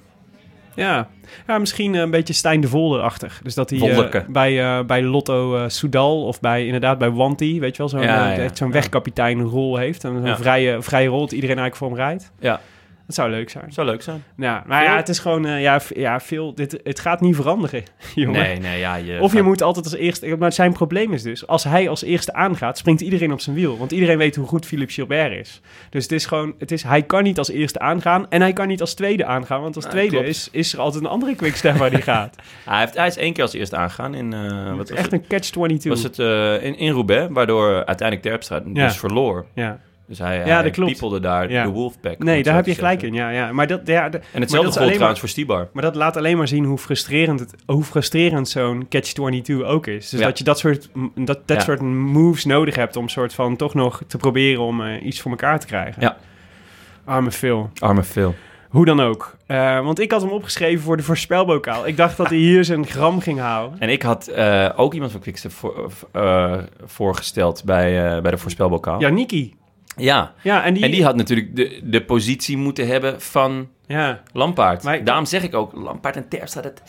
[0.75, 1.07] ja,
[1.47, 3.39] ja misschien een beetje Stijn de Volder-achtig.
[3.43, 7.59] Dus dat hij eh, bij, eh, bij Lotto eh, Soudal of bij inderdaad bij Wanty,
[7.59, 8.73] weet je wel, zo'n Ja, eh, ja, echt zo'n ja.
[8.73, 12.31] wegkapiteinrol heeft en zo'n vrije, vrije rol dat iedereen eigenlijk voor hem rijdt.
[12.39, 12.61] Ja.
[13.05, 13.71] Dat zou leuk zijn.
[13.73, 14.23] Zou leuk zijn.
[14.37, 17.83] Ja, maar ja, het is gewoon, eh, ja, ja, veel, dit, het gaat niet veranderen,
[18.15, 18.41] jongen.
[18.41, 18.95] Nee, nee, ja.
[18.95, 20.35] Je Of je gaat- moet altijd als eerste...
[20.39, 21.47] Maar zijn probleem is dus...
[21.47, 23.77] Als hij als eerste aangaat, springt iedereen op zijn wiel.
[23.77, 25.61] Want iedereen weet hoe goed Philippe Gilbert is.
[25.89, 26.53] Dus het is gewoon...
[26.59, 28.29] Het is, hij kan niet als eerste aangaan.
[28.29, 29.61] En hij kan niet als tweede aangaan.
[29.61, 32.35] Want als tweede is, is er altijd een andere quickstep waar hij gaat.
[32.65, 34.33] Hij, heeft, hij is één keer als eerste aangegaan in...
[34.33, 35.21] eh wat het echt het?
[35.21, 35.87] een catch-22.
[35.89, 39.45] Was het eh, in, in Roubaix, waardoor uiteindelijk Terpstra dus verloor.
[39.55, 39.79] Ja.
[40.07, 41.63] Dus hij, Ja, hij piepelde daar Ja.
[41.63, 42.17] de Wolfpack.
[42.23, 43.19] Nee, daar heb je gelijk zeggen.
[43.19, 43.23] in.
[43.25, 43.51] Ja, ja.
[43.51, 45.67] Maar dat, ja, de- En hetzelfde geldt maar- trouwens voor Stibar.
[45.73, 50.09] Maar dat laat alleen maar zien hoe frustrerend, het, hoe frustrerend zo'n catch-22 ook is.
[50.09, 50.25] Dus Ja.
[50.25, 54.01] dat je dat soort, dat, dat soort moves nodig hebt om soort van toch nog
[54.07, 56.01] te proberen om eh, iets voor elkaar te krijgen.
[56.01, 56.17] Ja.
[57.05, 57.69] Arme Phil.
[57.79, 58.35] Arme Phil.
[58.69, 59.37] Hoe dan ook.
[59.45, 61.87] Eh, want ik had hem opgeschreven voor de voorspelbokaal.
[61.87, 63.79] Ik dacht dat hij hier zijn gram ging houden.
[63.79, 65.91] En ik had eh, ook iemand van Quickstep voor,
[66.85, 68.99] voorgesteld bij, bij de voorspelbokaal.
[68.99, 69.53] Ja, Niki.
[69.95, 70.33] Ja.
[70.41, 70.83] Ja, en die...
[70.83, 74.83] En die had natuurlijk de, de positie moeten hebben van Ja, Lampaard.
[74.83, 76.81] Maar- Daarom zeg ik ook, Lampaard en Terpstra, dat,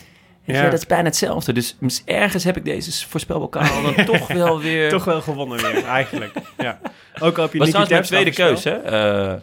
[0.43, 0.63] Ja.
[0.63, 1.53] dat is bijna hetzelfde.
[1.53, 4.89] Dus ergens heb ik deze voorspelbokaal dan toch wel weer...
[4.89, 6.33] toch wel gewonnen weer, eigenlijk.
[6.57, 6.79] Ja.
[7.19, 8.71] Ook al heb je was trouwens mijn tweede keus, hè?
[8.71, 9.33] Eh,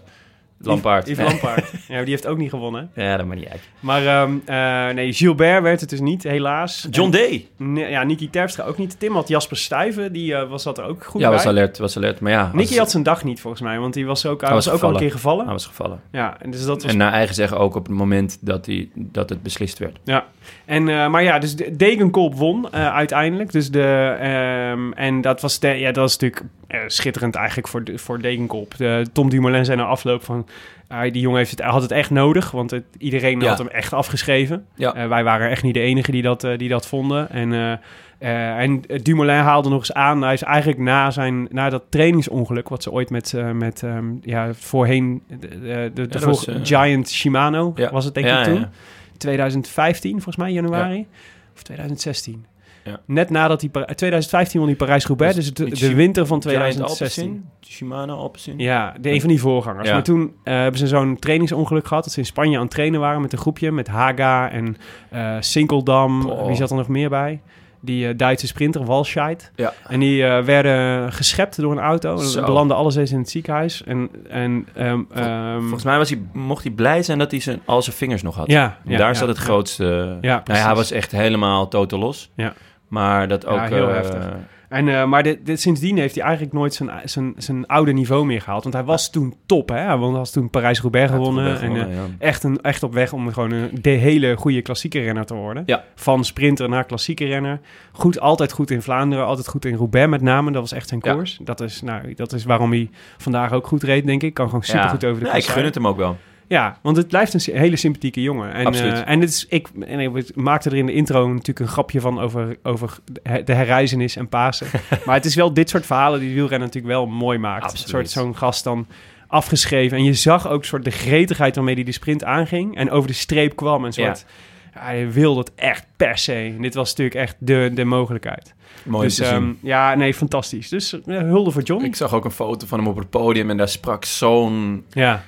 [0.66, 1.08] Lampaard.
[1.08, 1.70] Yves Lampaard.
[1.88, 2.90] ja, die heeft ook niet gewonnen.
[2.94, 3.60] Ja, dat maakt niet uit.
[3.80, 6.86] Maar ehm, eh, nee, Gilbert werd het dus niet, helaas.
[6.90, 7.46] John Day.
[7.56, 8.98] Nee, ja, Niki Terpstra ook niet.
[9.00, 11.36] Tim had Jasper Stuyven, die eh, was dat er ook goed Ja, bij.
[11.36, 12.20] was alert, was alert.
[12.20, 14.50] Maar ja, Nicky als- had zijn dag niet volgens mij, want die was ook, hij
[14.52, 15.44] was, was ook al een keer gevallen.
[15.44, 16.00] hij was gevallen.
[16.12, 18.88] Ja, en dus dat was En naar eigen zeggen ook op het moment dat, hij,
[18.94, 19.98] dat het beslist werd.
[20.04, 20.24] Ja,
[20.64, 23.52] en, eh, maar ja, dus de- Degenkolb won uiteindelijk.
[23.52, 26.42] Dus de, ehm, en dat was, de, ja, dat was natuurlijk
[26.86, 28.76] schitterend eigenlijk voor, de- voor Degenkolb.
[28.76, 30.46] De, Tom Dumoulin zei na afloop van...
[30.88, 33.48] ah, die jongen heeft het, had het echt nodig, want het, iedereen Ja.
[33.48, 34.66] had hem echt afgeschreven.
[34.74, 34.94] Ja.
[34.94, 37.30] Eh, wij waren echt niet de enige die dat, eh, die dat vonden.
[37.30, 37.72] En, eh,
[38.18, 40.22] eh, en Dumoulin haalde nog eens aan.
[40.22, 42.68] Hij is eigenlijk na, zijn, na dat trainingsongeluk...
[42.68, 45.22] wat ze ooit met, eh, met ehm, ja, voorheen...
[45.40, 48.58] de, de, was, eh, Giant Shimano was het denk ik ja, toen.
[48.60, 48.70] ja.
[49.18, 51.06] 2015, volgens mij, januari.
[51.54, 52.44] Of 2016.
[52.84, 53.00] Ja.
[53.06, 53.70] Net nadat hij...
[53.70, 57.24] Pa- 2015 won hij Parijs-Roubaix, dus, Dus de, winter van Giant 2016.
[57.24, 58.58] Alpecin, Shimano Alpecin.
[58.58, 59.88] Ja, de, een van die voorgangers.
[59.88, 59.94] Ja.
[59.94, 62.04] Maar toen eh, hebben ze zo'n trainingsongeluk gehad...
[62.04, 63.72] dat ze in Spanje aan het trainen waren met een groepje...
[63.72, 64.76] met Haga en
[65.10, 66.30] eh Sinkeldam.
[66.30, 66.46] Oh.
[66.46, 67.40] Wie zat er nog meer bij?
[67.80, 69.50] die eh, Duitse sprinter Walscheid.
[69.54, 69.72] Ja.
[69.88, 72.16] En die werden geschept door een auto.
[72.16, 72.38] Zo.
[72.38, 73.82] En belanden alle zes in het ziekenhuis.
[73.84, 77.60] En, en ehm, ehm, Volgens mij was hij, mocht hij blij zijn dat hij zijn,
[77.64, 78.46] al zijn vingers nog had.
[78.46, 80.18] ja, ja, Daar ja, zat het grootste...
[80.20, 82.30] Ja, nou hij was echt helemaal totaal los.
[82.34, 82.52] Ja.
[82.94, 83.56] Maar dat ook...
[83.56, 84.28] Ja, heel eh, heftig.
[84.68, 88.26] En, eh, maar dit, dit, sindsdien heeft hij eigenlijk nooit zijn, zijn, zijn oude niveau
[88.26, 88.62] meer gehaald.
[88.62, 89.78] Want hij was toen top, hè?
[89.78, 91.60] Hij was toen Parijs-Roubaix gewonnen.
[91.60, 92.06] En, eh, ja.
[92.18, 95.64] echt, een, echt op weg om gewoon een, de hele goede klassieke renner te worden.
[95.94, 97.60] Van sprinter naar klassieke renner.
[97.92, 100.50] Goed, altijd goed in Vlaanderen, altijd goed in Roubaix met name.
[100.50, 101.38] Dat was echt zijn koers.
[101.42, 104.34] Dat, is, nou, dat is waarom hij vandaag ook goed reed, denk ik.
[104.34, 106.16] Kan gewoon super goed over de Ja, ik gun het hem ook wel.
[106.46, 108.52] Ja, want het blijft een hele sympathieke jongen.
[108.52, 108.92] En, Absoluut.
[108.92, 112.00] eh, en, dit is, ik, en ik maakte er in de intro natuurlijk een grapje
[112.00, 112.98] van over, over
[113.44, 114.66] de herreizenis en Pasen.
[115.06, 117.64] maar het is wel dit soort verhalen die de wielrenner natuurlijk wel mooi maakt.
[117.64, 117.90] Een Absoluut.
[117.90, 118.86] soort zo'n gast dan
[119.26, 119.96] afgeschreven.
[119.96, 122.76] En je zag ook soort de gretigheid waarmee hij de sprint aanging.
[122.76, 123.84] En over de streep kwam.
[123.84, 124.24] En soort,
[124.72, 124.80] ja.
[124.80, 126.52] hij wilde het echt per se.
[126.56, 128.54] En dit was natuurlijk echt de, de mogelijkheid.
[128.84, 130.68] Mooi dus ehm, ja, nee, fantastisch.
[130.68, 131.84] Dus eh, hulde voor John.
[131.84, 135.24] Ik zag ook een foto van hem op het podium en daar sprak zo'n ja.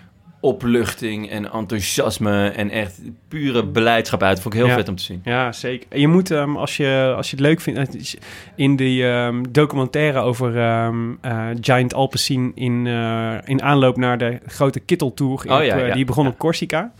[0.46, 4.40] Opluchting en enthousiasme en echt pure beleidschap uit.
[4.40, 4.74] Vond ik heel Ja.
[4.76, 5.20] vet om te zien.
[5.24, 5.86] Ja, zeker.
[5.88, 8.16] En je moet, ehm, als, je, als je het leuk vindt, is
[8.56, 14.38] in die ehm, documentaire over ehm, eh, Giant Alpecin in, eh, in aanloop naar de
[14.46, 16.92] grote Oh ja, op, eh, ja, die begon op Corsica.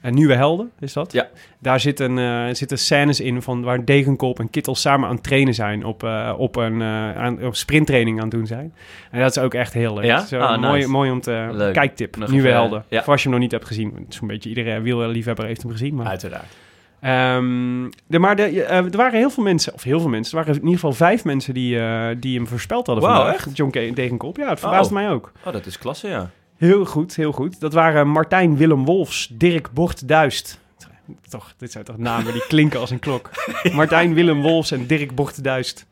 [0.00, 1.12] En Nieuwe Helden is dat.
[1.12, 1.28] Ja.
[1.58, 5.54] Daar zitten, eh, zitten scènes in van waar Degenkop en Kittel samen aan het trainen
[5.54, 8.74] zijn, op, eh, op een eh, aan, op sprinttraining aan het doen zijn.
[9.10, 10.04] En dat is ook echt heel leuk.
[10.04, 10.20] Ja?
[10.24, 10.88] Zo Ah, mooi, nice.
[10.90, 11.48] mooi om te...
[11.52, 11.74] Leuk.
[11.74, 12.84] Kijktip, Nog Nieuwe Helden.
[12.88, 13.02] ja.
[13.02, 14.06] Voor als je hem nog niet hebt gezien.
[14.08, 15.94] Zo'n beetje iedere wielerliefhebber heeft hem gezien.
[15.94, 16.06] Maar...
[16.06, 16.52] Uiteraard.
[17.00, 20.54] Ehm, de, maar de, er waren heel veel mensen, of heel veel mensen, er waren
[20.60, 21.78] in ieder geval vijf mensen die,
[22.18, 23.34] die hem voorspeld hadden Wauw, vandaag.
[23.46, 23.56] echt?
[23.56, 24.36] John Degenkop.
[24.36, 25.00] Ja, het verbaasde Oh.
[25.02, 25.32] mij ook.
[25.44, 26.30] Oh, dat is klasse, ja.
[26.60, 27.60] Heel goed, heel goed.
[27.60, 30.60] Dat waren Martijn Willem Wolfs, Dirk Bort Duist.
[31.28, 33.30] Toch, dit zijn toch namen die klinken als een klok.
[33.72, 35.86] Martijn Willem Wolfs en Dirk Bort Duist.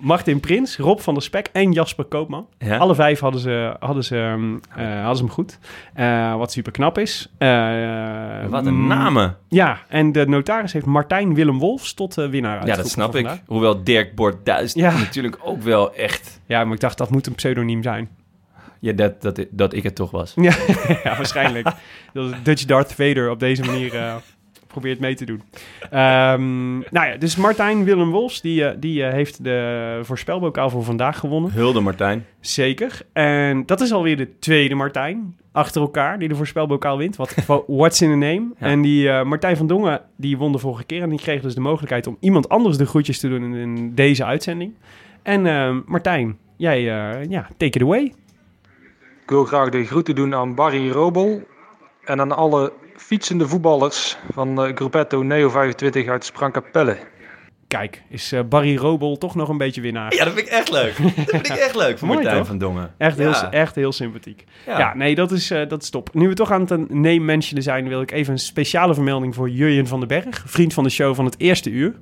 [0.00, 2.46] Martin Prins, Rob van der Spek en Jasper Koopman.
[2.58, 2.76] ja?
[2.76, 5.58] Alle vijf hadden ze, hadden ze, ehm, eh, hadden ze hem goed.
[5.94, 7.32] Eh, wat super knap is.
[7.38, 7.48] Eh,
[8.48, 9.36] Wat een mm, namen.
[9.48, 13.28] ja, en de notaris heeft Martijn Willem Wolfs tot winnaar Ja, dat snap ik.
[13.46, 14.98] Hoewel Dirk Bord Duist Ja.
[14.98, 16.40] natuurlijk ook wel echt...
[16.46, 18.08] Ja, maar ik dacht dat moet een pseudoniem zijn.
[18.82, 20.32] Ja, dat, dat, dat ik het toch was.
[20.36, 20.52] Ja,
[21.04, 21.68] ja waarschijnlijk.
[22.12, 24.14] dat Dutch Darth Vader op deze manier eh,
[24.66, 25.42] probeert mee te doen.
[25.90, 30.84] Ehm, nou ja, dus Martijn Willem Wolfs, die, eh, die eh, heeft de voorspelbokaal voor
[30.84, 31.52] vandaag gewonnen.
[31.52, 32.26] Hulde Martijn.
[32.40, 33.00] Zeker.
[33.12, 37.16] En dat is alweer de tweede Martijn achter elkaar die de voorspelbokaal wint.
[37.16, 37.34] Wat,
[37.66, 38.48] what's in a name?
[38.58, 38.66] Ja.
[38.66, 41.02] En die eh, Martijn van Dongen, die won de vorige keer.
[41.02, 43.94] En die kreeg dus de mogelijkheid om iemand anders de groetjes te doen in, in
[43.94, 44.74] deze uitzending.
[45.22, 45.42] En
[45.86, 48.12] Martijn, jij, eh, ja, take it away.
[49.22, 51.42] Ik wil graag de groeten doen aan Barry Robel
[52.04, 56.96] en aan alle fietsende voetballers van eh, Gruppetto Neo 25 uit Sprangkapelle.
[57.68, 60.14] Kijk, is eh, Barry Robel toch nog een beetje winnaar.
[60.14, 60.96] Ja, dat vind ik echt leuk.
[61.16, 62.46] Dat vind ik echt leuk van Mooi, Martijn toch?
[62.48, 62.94] van Dongen.
[62.98, 64.44] Echt heel, echt heel sympathiek.
[64.66, 64.94] Ja, Ja.
[64.94, 66.08] nee, dat is, eh, dat is top.
[66.14, 69.50] Nu we toch aan het name mentionen zijn, wil ik even een speciale vermelding voor
[69.50, 70.42] Jurjen van den Berg.
[70.46, 71.94] Vriend van de show van het eerste uur.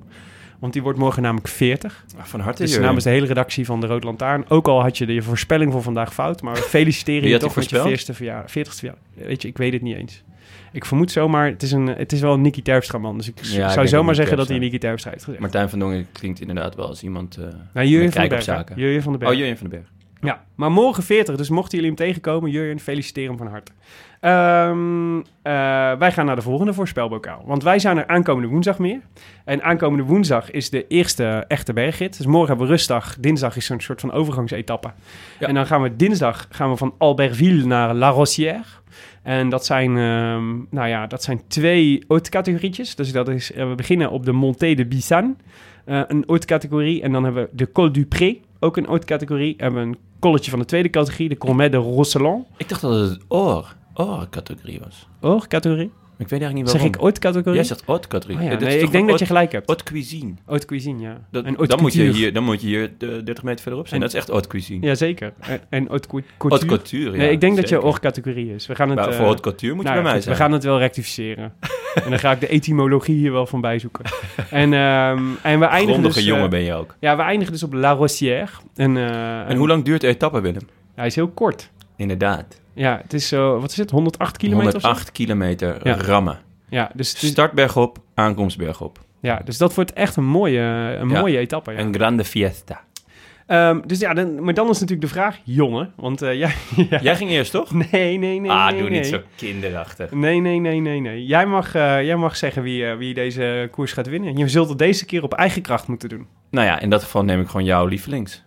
[0.61, 2.05] Want die wordt morgen namelijk 40.
[2.17, 4.49] Van harte, Dus namens de hele redactie van de Rood Lantaarn.
[4.49, 6.41] Ook al had je de voorspelling voor vandaag fout.
[6.41, 8.01] Maar we feliciteren je toch met je voorspeld?
[8.01, 8.51] 40ste verjaardag.
[8.51, 9.03] 40ste verjaardag.
[9.13, 10.23] Weet je, ik weet het niet eens.
[10.71, 13.17] Ik vermoed zomaar, het is, een, het is wel een Nicky Terpstra man.
[13.17, 14.57] Dus ik zou zomaar zeggen dat hij.
[14.57, 15.41] Nicky Terpstra heeft gezegd.
[15.41, 18.77] Martijn van Dongen klinkt inderdaad wel als iemand uh, Nou, Jurjen van kijk op Berg.
[18.77, 19.31] Jurjen van den Berg.
[19.31, 19.91] Oh, Jurjen van den Berg.
[20.21, 23.71] Ja, maar morgen 40, dus mochten jullie hem tegenkomen, Jurjen, feliciteer hem van harte.
[24.19, 27.43] Ehm, eh, wij gaan naar de volgende voorspelbokaal.
[27.45, 28.99] Want wij zijn er aankomende woensdag meer.
[29.45, 32.17] En aankomende woensdag is de eerste echte bergrit.
[32.17, 33.17] Dus morgen hebben we rustdag.
[33.19, 34.91] Dinsdag is zo'n soort van overgangsetappe.
[35.39, 35.47] Ja.
[35.47, 38.63] En dan gaan we dinsdag gaan we van Albertville naar La Rosière.
[39.23, 42.95] En dat zijn, ehm, nou ja, dat zijn twee haute-categorietjes.
[42.95, 45.37] Dus dat is, eh, we beginnen op de Montée de Bissan.
[45.85, 47.01] eh, een haute-categorie.
[47.01, 49.53] En dan hebben we de Col du Pré, ook een haute-categorie.
[49.57, 52.45] Hebben we een kolletje van de tweede categorie, de Colmet de Rosselon.
[52.57, 55.07] Ik dacht dat het oor, oor-categorie was.
[55.19, 55.91] Haute-categorie?
[56.21, 56.95] Ik weet eigenlijk niet Zeg waarom.
[56.95, 57.53] ik haute-categorie?
[57.55, 58.37] Jij zegt haute-categorie.
[58.41, 59.67] Oh ja, Eh, nee, ik denk dat je gelijk hebt.
[59.67, 60.33] Haute cuisine.
[60.45, 61.21] Haute cuisine, ja.
[61.31, 63.87] Dat, en haute dan, moet je hier, dan moet je hier de 30 meter verderop
[63.87, 64.01] zijn.
[64.01, 64.85] En- dat is echt haute cuisine.
[64.85, 65.33] Jazeker.
[65.39, 67.11] En, en haute cou- Haute couture.
[67.11, 67.17] ja.
[67.17, 68.67] nee, ik denk dat je hors categorie is.
[68.67, 68.97] We gaan het...
[68.99, 70.35] Maar eh, voor haute couture moet je nou bij mij zijn.
[70.35, 71.53] We gaan het wel rectificeren.
[72.03, 74.05] en dan ga ik de etymologie hier wel van bijzoeken.
[74.49, 76.25] en, ehm, en we eindigen Grondige dus...
[76.25, 76.95] jongen eh, ben je ook.
[76.99, 78.47] ja, we eindigen dus op La Rosière.
[78.75, 80.67] En, eh, En hoe lang duurt de etappe, Willem?
[80.95, 81.69] Hij is heel kort.
[81.95, 82.60] Inderdaad.
[82.73, 84.87] Ja, het is, eh, wat is het, 108 kilometer of zo?
[84.87, 85.95] 108 kilometer Ja.
[85.95, 86.39] rammen.
[86.69, 88.99] Ja, dus, het is- Start bergop, aankomst bergop.
[89.21, 90.59] ja, dus dat wordt echt een mooie,
[90.99, 91.19] een Ja.
[91.19, 91.71] mooie etappe.
[91.71, 91.79] Ja.
[91.79, 92.81] Een grande fiesta.
[93.47, 96.53] Ehm, dus ja, dan, maar dan is natuurlijk de vraag, jongen, want eh, jij...
[96.89, 96.99] ja.
[97.01, 97.71] Jij ging eerst, toch?
[97.91, 98.99] Nee, nee, nee, ah, nee, doe nee.
[98.99, 100.11] niet zo kinderachtig.
[100.11, 101.25] Nee, nee, nee, nee, nee.
[101.25, 104.37] Jij mag, eh, jij mag zeggen wie, eh, wie deze koers gaat winnen.
[104.37, 106.27] Je zult het deze keer op eigen kracht moeten doen.
[106.51, 108.43] Nou ja, in dat geval neem ik gewoon jouw lievelings.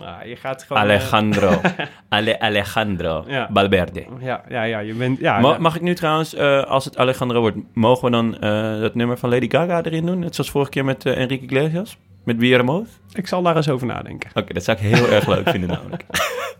[0.00, 0.82] Ah, je gaat gewoon...
[0.82, 1.60] eh, Alejandro.
[2.08, 3.48] Ale Alejandro Ja.
[3.52, 4.04] Valverde.
[4.20, 5.18] ja, ja, ja, je bent...
[5.18, 5.58] Ja, Ma- ja.
[5.58, 9.18] mag ik nu trouwens, eh, als het Alejandro wordt, mogen we dan eh, dat nummer
[9.18, 10.18] van Lady Gaga erin doen?
[10.18, 11.96] Net zoals vorige keer met Enrique Iglesias?
[12.24, 12.88] Met Wiermoth?
[13.12, 14.30] Ik zal daar eens over nadenken.
[14.34, 16.04] Oké, dat zou ik heel erg leuk vinden namelijk.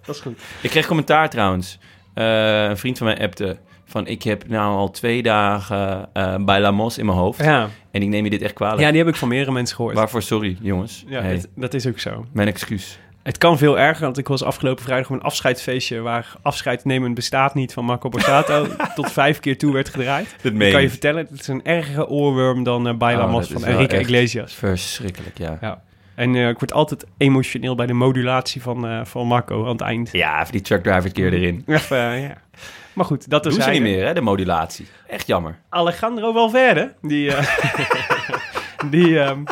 [0.06, 0.40] Dat is goed.
[0.62, 1.78] Ik kreeg commentaar trouwens.
[2.14, 4.06] Een vriend van mij appte van...
[4.06, 7.44] ik heb nou al twee dagen eh Bailamos in mijn hoofd.
[7.44, 7.68] Ja.
[7.90, 8.80] En ik neem je dit echt kwalijk.
[8.80, 9.94] ja, die heb ik van meerdere mensen gehoord.
[9.94, 11.04] Waarvoor sorry, jongens.
[11.08, 12.24] Ja, Hey, dat, dat is ook zo.
[12.32, 12.98] Mijn excuus.
[13.28, 16.00] Het kan veel erger, want ik was afgelopen vrijdag op een afscheidsfeestje...
[16.00, 18.66] waar afscheid nemen bestaat niet van Marco Borsato...
[18.94, 20.36] tot vijf keer toe werd gedraaid.
[20.42, 23.64] Dat Ik kan je vertellen, het is een ergere oorworm dan uh, Bailamos Oh, van
[23.64, 24.54] Enrique Iglesias.
[24.54, 25.58] Verschrikkelijk, ja.
[25.60, 25.82] Ja.
[26.14, 29.80] En eh, ik word altijd emotioneel bij de modulatie van, eh, van Marco aan het
[29.80, 30.08] eind.
[30.12, 31.62] Ja, even die truckdriver keer erin.
[31.66, 32.34] Even, ja.
[32.92, 34.86] Maar goed, dat is Doen ze niet meer, hè, de modulatie.
[35.06, 35.58] Echt jammer.
[35.68, 37.32] Alejandro Valverde, die,
[38.90, 39.42] die ehm,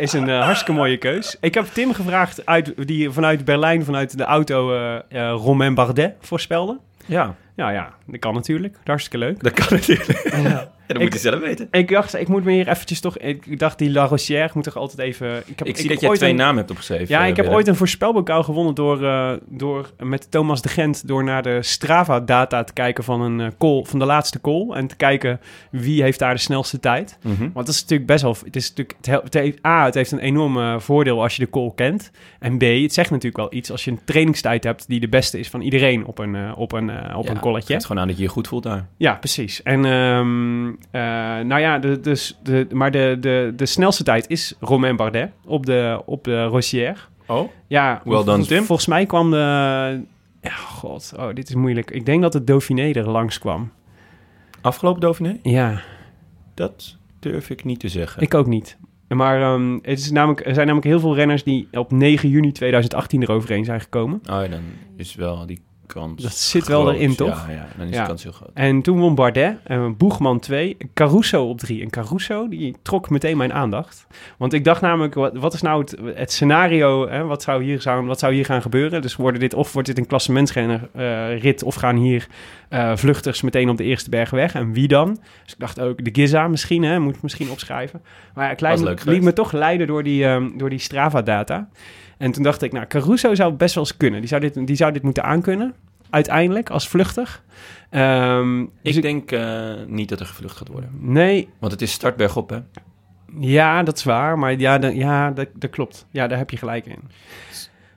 [0.00, 1.36] is een eh, hartstikke mooie keus.
[1.40, 4.74] Ik heb Tim gevraagd, uit, die vanuit Berlijn, vanuit de auto,
[5.08, 6.78] eh, Romain Bardet voorspelde.
[7.06, 8.76] Ja, Nou ja, dat kan natuurlijk.
[8.84, 9.42] Hartstikke leuk.
[9.42, 10.08] dat kan natuurlijk.
[10.90, 11.68] Ja, dat Ik- moet je zelf weten.
[11.70, 13.18] Ik dacht, ik moet me hier eventjes toch...
[13.18, 15.36] Ik dacht, die La Rochère ik moet toch altijd even...
[15.46, 17.06] Ik, heb, Ik zie dat jij twee een- namen hebt opgeschreven.
[17.08, 21.24] Ja, ik heb ooit een voorspelbokaal gewonnen door, eh, door met Thomas de Gent door
[21.24, 24.96] naar de Strava-data te kijken van een eh, call, van de laatste call en te
[24.96, 25.40] kijken
[25.70, 27.18] wie heeft daar de snelste tijd.
[27.22, 27.38] Mhm.
[27.52, 28.36] Want dat is natuurlijk best wel.
[28.44, 31.50] Het is natuurlijk het, heeft, A, het heeft een enorm eh, voordeel als je de
[31.50, 32.10] call kent.
[32.38, 35.38] En B, het zegt natuurlijk wel iets als je een trainingstijd hebt die de beste
[35.38, 37.72] is van iedereen op een, op een, op Ja, een colletje.
[37.72, 38.86] Het is gewoon aan dat je je goed voelt daar.
[38.96, 39.62] Ja, precies.
[39.62, 44.54] En ehm, eh, nou ja, de, dus de, maar de, de, de snelste tijd is
[44.60, 46.96] Romain Bardet op de, op de Rossière.
[47.26, 47.50] Oh?
[47.66, 48.64] Ja, Well done, volgens, Tim.
[48.64, 49.36] volgens mij kwam de...
[50.42, 51.12] Ja, god.
[51.18, 51.90] Oh, dit is moeilijk.
[51.90, 53.72] Ik denk dat het Dauphiné er langs kwam.
[54.60, 55.38] Afgelopen Dauphiné?
[55.42, 55.82] Ja,
[56.54, 58.22] Dat durf ik niet te zeggen.
[58.22, 58.76] ik ook niet.
[59.08, 62.52] Maar ehm, het is namelijk, er zijn namelijk heel veel renners die op 9 juni
[62.52, 64.16] 2018 eroverheen zijn gekomen.
[64.30, 64.60] Oh ja, dan
[64.96, 65.60] is wel die
[65.92, 67.46] kans Dat zit wel erin, toch?
[67.48, 68.00] Ja, ja dan is Ja.
[68.02, 68.50] de kans heel groot.
[68.54, 71.82] En toen won Bardet, en Boegman 2, Caruso op 3.
[71.82, 74.06] En Caruso, die trok meteen mijn aandacht.
[74.38, 77.24] Want ik dacht namelijk, wat, wat is nou het, het scenario, hè?
[77.24, 79.02] Wat, zou hier zou, wat zou hier gaan gebeuren?
[79.02, 82.26] Dus worden dit, of wordt dit een klassementsrenner eh, rit, of gaan hier
[82.68, 84.54] eh, vluchters meteen op de eerste berg weg?
[84.54, 85.18] En wie dan?
[85.44, 86.98] Dus ik dacht ook, de Giza misschien, hè?
[86.98, 88.02] moet ik misschien opschrijven.
[88.34, 91.68] Maar ja, ik leid, liet me toch leiden door die, ehm, door die Strava-data.
[92.20, 94.20] En toen dacht ik, nou, Caruso zou best wel eens kunnen.
[94.20, 95.74] Die zou dit, die zou dit moeten aankunnen,
[96.10, 97.44] uiteindelijk, als vluchtig.
[97.90, 100.90] Ehm, dus Ik denk eh, niet dat er gevlucht gaat worden.
[100.98, 102.58] Nee, Want het is start bergop, hè?
[103.38, 104.38] ja, dat is waar.
[104.38, 106.06] Maar ja, ja dat, dat klopt.
[106.10, 107.00] Ja, daar heb je gelijk in.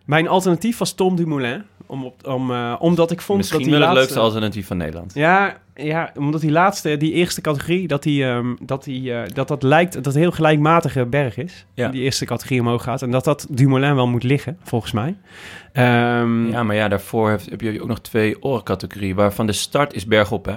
[0.03, 1.63] Mijn alternatief was Tom Dumoulin.
[1.85, 4.77] Om op, om, eh, omdat ik vond Misschien dat die wel het leukste alternatief van
[4.77, 5.13] Nederland.
[5.13, 9.47] Ja, ja, omdat die laatste, die eerste categorie, dat die, ehm, dat, die, eh, dat
[9.47, 11.65] dat lijkt dat het een heel gelijkmatige berg is.
[11.73, 11.89] Ja.
[11.89, 13.01] Die eerste categorie omhoog gaat.
[13.01, 15.15] En dat dat Dumoulin wel moet liggen, volgens mij.
[15.73, 19.15] Ehm, Ja, maar ja, daarvoor heb, heb je ook nog twee oorcategorieën...
[19.15, 20.55] waarvan de start is bergop, hè?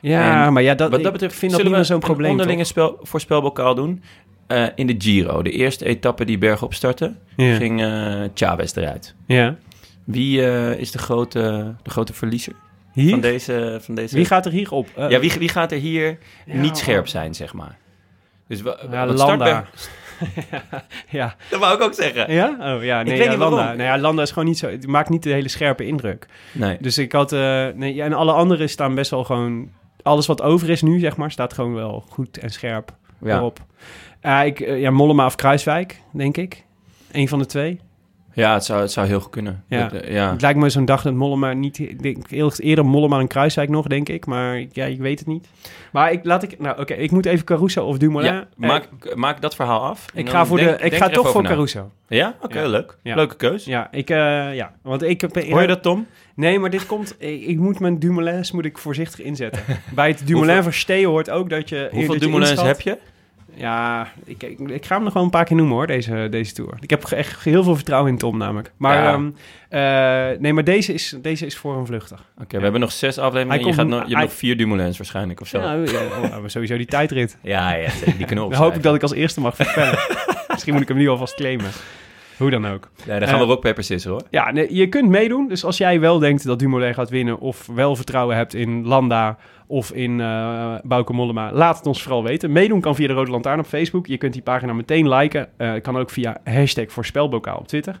[0.00, 2.98] ja En maar ja, dat, Wat dat betreft vind dat niet zo'n probleem, onderlinge spel,
[3.02, 4.02] voorspelbokaal doen.
[4.48, 7.56] Eh, in de Giro, de eerste etappe die bergop startte, Ja.
[7.56, 9.14] ging eh Chavez eruit.
[9.26, 9.56] ja.
[10.04, 12.52] Wie eh, is de grote, de grote verliezer
[12.92, 13.10] Hier?
[13.10, 13.78] van deze...
[13.80, 14.16] Van deze...
[14.16, 14.88] Wie gaat er hier op?
[14.96, 17.10] Ja, wie, wie gaat er hier Ja, niet scherp oh.
[17.10, 17.76] zijn, zeg maar?
[18.46, 19.64] Dus Ja, Landa.
[21.10, 21.34] ja.
[21.50, 22.32] Dat wou ik ook zeggen.
[22.32, 22.48] Ja?
[22.48, 23.64] Oh ja, nee, ja, niet Landa.
[23.64, 24.68] Nou ja, Landa is gewoon niet zo...
[24.68, 26.26] Het maakt niet de hele scherpe indruk.
[26.52, 26.76] Nee.
[26.80, 27.30] Dus ik had...
[27.30, 29.70] nee, ja, en alle anderen staan best wel gewoon...
[30.02, 32.92] Alles wat over is nu, zeg maar, staat gewoon wel goed en scherp
[33.22, 33.36] Ja.
[33.36, 33.60] erop.
[34.22, 36.64] Ja, ik, eh, ja, Mollema of Kruiswijk, denk ik.
[37.12, 37.80] Eén van de twee.
[38.32, 39.64] Ja, het zou, het zou heel goed kunnen.
[39.68, 39.88] Ja.
[39.88, 40.30] Dat, eh, ja.
[40.30, 41.78] Het lijkt me zo'n dag dat Mollema niet...
[41.78, 44.26] Ik denk eerder Mollema en Kruiswijk nog, denk ik.
[44.26, 45.48] Maar ja, ik weet het niet.
[45.92, 46.58] Maar ik, laat ik...
[46.58, 48.32] Nou, oké, ik moet even Caruso of Dumoulin.
[48.32, 50.04] Ja, maak, maak dat verhaal af.
[50.14, 51.48] Ik ga, voor denk- de, ik denk ga toch voor na.
[51.48, 51.90] Caruso.
[52.08, 52.36] Ja?
[52.40, 52.68] Oké, Ja.
[52.68, 52.96] leuk.
[53.02, 53.14] Ja.
[53.14, 53.64] Leuke keus.
[53.64, 54.08] Ja, ik...
[54.08, 55.42] ja, want ik heb...
[55.42, 56.06] Hoor je dat, Tom?
[56.34, 57.14] Nee, maar dit komt...
[57.18, 59.62] Ik, ik moet mijn Dumoulins moet ik voorzichtig inzetten.
[59.94, 61.88] Bij het Dumoulin verstehen hoort ook dat je...
[61.90, 62.98] Hoeveel dat Dumoulins heb je?
[63.58, 66.52] Ja, ik, ik, ik ga hem nog wel een paar keer noemen hoor, deze, deze
[66.52, 66.72] tour.
[66.80, 68.72] Ik heb echt heel veel vertrouwen in Tom namelijk.
[68.76, 69.12] Maar, Ja.
[69.12, 69.30] ehm,
[70.32, 72.22] eh, nee, maar deze is, deze is voor een vluchtig.
[72.42, 73.48] Oké, we hebben nog zes afleveringen.
[73.48, 75.58] Hij Je, komt- gaat nog, je hebt nog vier Dumoulins waarschijnlijk, of zo.
[75.60, 77.38] Ja, oh, nou, sowieso die tijdrit.
[77.42, 79.98] Ja, ja, die kunnen we Dan hoop ik dat ik als eerste mag voorspellen.
[80.52, 81.70] Misschien moet ik hem nu alvast claimen.
[82.38, 82.90] Hoe dan ook.
[83.06, 84.22] Ja, dan gaan Eh, we ook paper scissors, hoor.
[84.30, 85.48] Ja, nee, je kunt meedoen.
[85.48, 87.38] Dus als jij wel denkt dat Dumoulin gaat winnen...
[87.38, 89.36] of wel vertrouwen hebt in Landa
[89.66, 91.52] of in eh Bauke Mollema...
[91.52, 92.52] laat het ons vooral weten.
[92.52, 94.06] Meedoen kan via de Rode Lantaarn op Facebook.
[94.06, 95.48] Je kunt die pagina meteen liken.
[95.56, 98.00] Eh kan ook via hashtag voorspelbokaal op Twitter.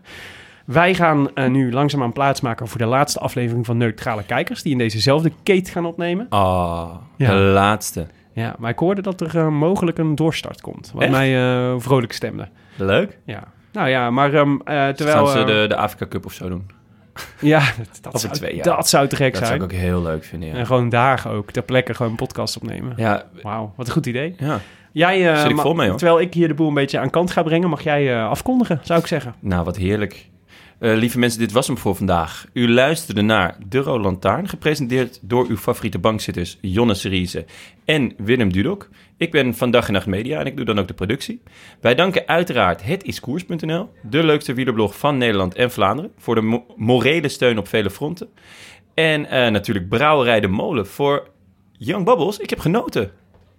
[0.64, 4.62] Wij gaan eh, nu langzaamaan plaatsmaken voor de laatste aflevering van Neutrale Kijkers...
[4.62, 6.26] die in dezezelfde kate gaan opnemen.
[6.30, 7.30] Oh, Ja.
[7.30, 8.06] de laatste.
[8.32, 10.90] Ja, maar ik hoorde dat er eh, mogelijk een doorstart komt.
[10.94, 11.10] Wat Echt?
[11.12, 12.48] mij eh, vrolijk stemde.
[12.76, 13.18] Leuk.
[13.24, 13.42] Ja.
[13.72, 15.26] Nou ja, maar ehm, eh, terwijl...
[15.26, 16.70] Gaan ze eh, de, de Afrika Cup of zo doen?
[17.40, 19.58] Ja, dat, dat, zou, twee dat zou te gek Dat zijn.
[19.58, 20.54] zou ik ook heel leuk vinden, ja.
[20.54, 22.92] En gewoon daar ook, ter plekke, gewoon een podcast opnemen.
[22.96, 24.34] Ja, Wauw, wat een goed idee.
[24.38, 24.60] ja.
[24.92, 25.98] Jij, eh, Zit ik vol mee, hoor.
[25.98, 28.80] Terwijl ik hier de boel een beetje aan kant ga brengen, mag jij eh, afkondigen,
[28.82, 29.34] zou ik zeggen.
[29.40, 30.27] Nou, wat heerlijk.
[30.78, 32.46] Eh, lieve mensen, dit was hem voor vandaag.
[32.52, 37.44] U luisterde naar De Rode Lantaarn, gepresenteerd door uw favoriete bankzitters Jonne Seriese
[37.84, 38.88] en Willem Dudok.
[39.16, 41.42] Ik ben van Dag en Nacht Media en ik doe dan ook de productie.
[41.80, 47.28] Wij danken uiteraard hetiskoers.nl, de leukste wielerblog van Nederland en Vlaanderen, voor de mo- morele
[47.28, 48.28] steun op vele fronten.
[48.94, 51.28] En eh, natuurlijk Brouwerij de Molen voor
[51.72, 52.38] Young Bubbles.
[52.38, 53.10] Ik heb genoten.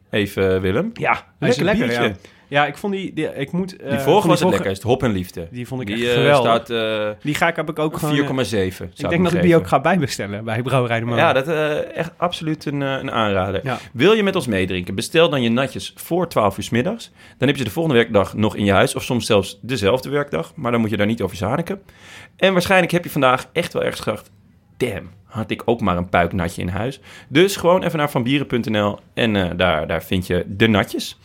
[0.09, 0.89] Even, eh, Willem.
[0.93, 1.99] Ja, Lekker lekker, ja.
[1.99, 2.07] biertje.
[2.21, 3.75] Ja, ik vond die, die ik moet...
[3.75, 5.47] eh, Die van vorige was het lekkerst, Hop en Liefde.
[5.51, 6.65] Die vond ik Die echt eh, geweldig.
[6.65, 7.21] staat eh, 4,7.
[7.21, 8.15] Die ga ik, heb ik ook gewoon...
[8.15, 8.21] eh,
[8.93, 11.19] Ik ik denk dat ik die ook ga bijbestellen bij Brouwerij de Molen.
[11.23, 13.59] Ja, dat is echt absoluut een, eh, een aanrader.
[13.63, 13.77] Ja.
[13.93, 14.95] Wil je met ons meedrinken?
[14.95, 17.11] Bestel dan je natjes voor 12 uur 's middags.
[17.37, 18.95] Dan heb je de volgende werkdag nog in je huis.
[18.95, 20.51] Of soms zelfs dezelfde werkdag.
[20.55, 21.81] Maar dan moet je daar niet over zaniken.
[22.35, 24.31] En waarschijnlijk heb je vandaag echt wel ergens gedacht...
[24.77, 26.99] Damn, had ik ook maar een puiknatje in huis.
[27.27, 31.19] Dus gewoon even naar vanbieren.nl en eh, daar, daar vind je de natjes.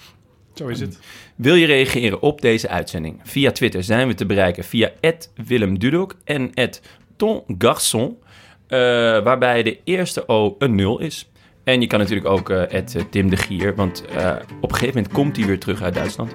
[0.55, 0.98] Zo is het.
[1.36, 3.20] Wil je reageren op deze uitzending?
[3.22, 4.92] Via Twitter zijn we te bereiken via
[5.46, 6.50] Willem Dudok en
[7.16, 8.18] @tongarçon,
[8.66, 8.78] eh
[9.22, 11.28] waarbij de eerste O een 0 is.
[11.64, 12.80] En je kan natuurlijk ook eh
[13.11, 16.32] Tim de Gier, want eh, op een gegeven moment komt hij weer terug uit Duitsland.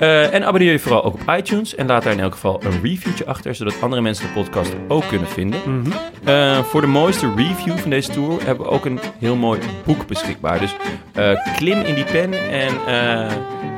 [0.00, 2.80] Eh, en abonneer je vooral ook op iTunes en laat daar in elk geval een
[2.82, 5.60] reviewtje achter, zodat andere mensen de podcast ook kunnen vinden.
[5.66, 5.90] Mhm.
[6.24, 10.06] Eh, voor de mooiste review van deze tour hebben we ook een heel mooi boek
[10.06, 10.58] beschikbaar.
[10.58, 10.76] Dus
[11.14, 12.72] eh, klim in die pen en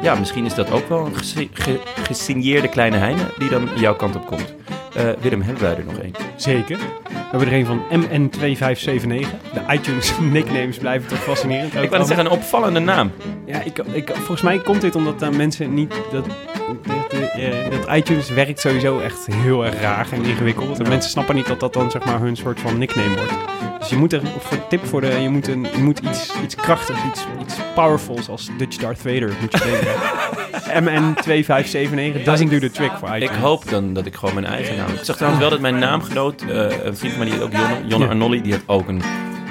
[0.03, 3.95] ja, misschien is dat ook wel een gesi- ge- gesigneerde kleine heine die dan jouw
[3.95, 4.55] kant op komt.
[4.95, 6.12] Eh, Willem, hebben wij er nog één?
[6.36, 6.76] Zeker.
[6.76, 9.28] We hebben er een van MN2579.
[9.53, 11.74] De iTunes nicknames blijven toch fascinerend.
[11.74, 13.12] Ik wou net zeggen, een opvallende naam.
[13.47, 15.95] Ja, ik, ik, volgens mij komt dit omdat mensen niet...
[16.11, 16.26] Dat,
[16.90, 20.78] dat, eh, dat iTunes werkt sowieso echt heel erg raar en ingewikkeld.
[20.78, 23.32] En mensen snappen niet dat dat dan zeg maar hun soort van nickname wordt.
[23.78, 26.55] Dus je moet er, voor tip voor de, je moet, een, je moet iets, iets
[26.55, 29.93] krachtigs, iets, iets powerfuls als Dutch Darth Vader moet je denken.
[30.53, 33.43] MN2579 doesn't do the trick voor Ik iTunes.
[33.43, 34.91] hoop dan dat ik gewoon mijn eigen naam...
[34.91, 37.77] Ik zag trouwens wel dat mijn naamgenoot, eh, een vriend van mij die ook Jonne,
[37.87, 38.07] Jonne.
[38.09, 39.03] Arnolli, die had ook een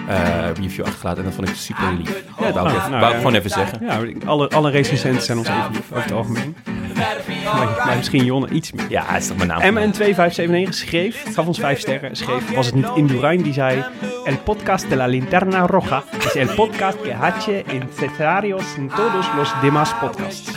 [0.08, 1.18] eh, review achtergelaten.
[1.18, 2.24] En dat vond ik super lief.
[2.40, 3.18] Ja, dat wou ik, nou, even, nou, wou ik ja.
[3.18, 3.80] gewoon even zeggen.
[3.86, 6.56] Ja, alle, alle recensenten zijn ons even lief, over het algemeen.
[7.44, 8.86] Maar, maar misschien Jonne iets meer.
[8.90, 9.92] Ja, is toch mijn naam.
[9.94, 13.84] MN2579 schreef, gaf ons vijf sterren, schreef, was het niet Indurain die zei...
[14.24, 19.26] El podcast de la linterna roja is el podcast que hache en necesarios en todos
[19.36, 20.52] los demás podcasts.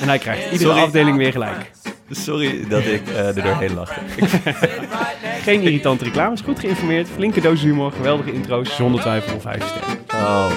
[0.00, 0.82] En hij krijgt iedere Sorry.
[0.82, 1.70] afdeling weer gelijk.
[2.10, 4.00] Sorry dat ik eh, er doorheen lachte.
[5.44, 9.98] Geen irritante reclames, goed geïnformeerd, flinke doos humor, geweldige intro's, zonder twijfel vijf sterren.
[10.14, 10.50] Oh,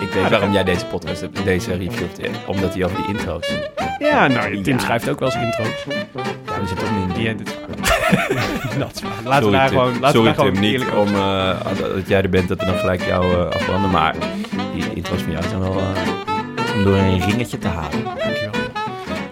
[0.00, 2.46] ik weet waarom jij deze podcast hebt, deze review hebt.
[2.46, 3.52] Omdat hij over die intro's.
[3.98, 5.84] Ja, nou, Tim schrijft ook wel eens intro's.
[6.46, 7.22] Ja, we zitten toch niet in.
[7.22, 9.10] Ja, dit is waar.
[9.24, 11.58] Laten we daar gewoon, laten we daar gewoon Niet om eh,
[11.94, 13.90] dat jij er bent dat we dan gelijk jou eh, afbranden.
[13.90, 14.14] Maar
[14.74, 18.04] die intro's van jou zijn wel eh, om door een ringetje te halen.
[18.04, 18.50] Dankjewel.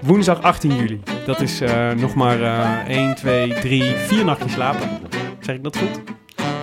[0.01, 1.01] Woensdag 18 juli.
[1.27, 1.61] Dat is
[1.97, 5.02] nog maar eh 1, 2, 3, 4 nachtjes slapen.
[5.43, 6.01] Zeg ik dat goed?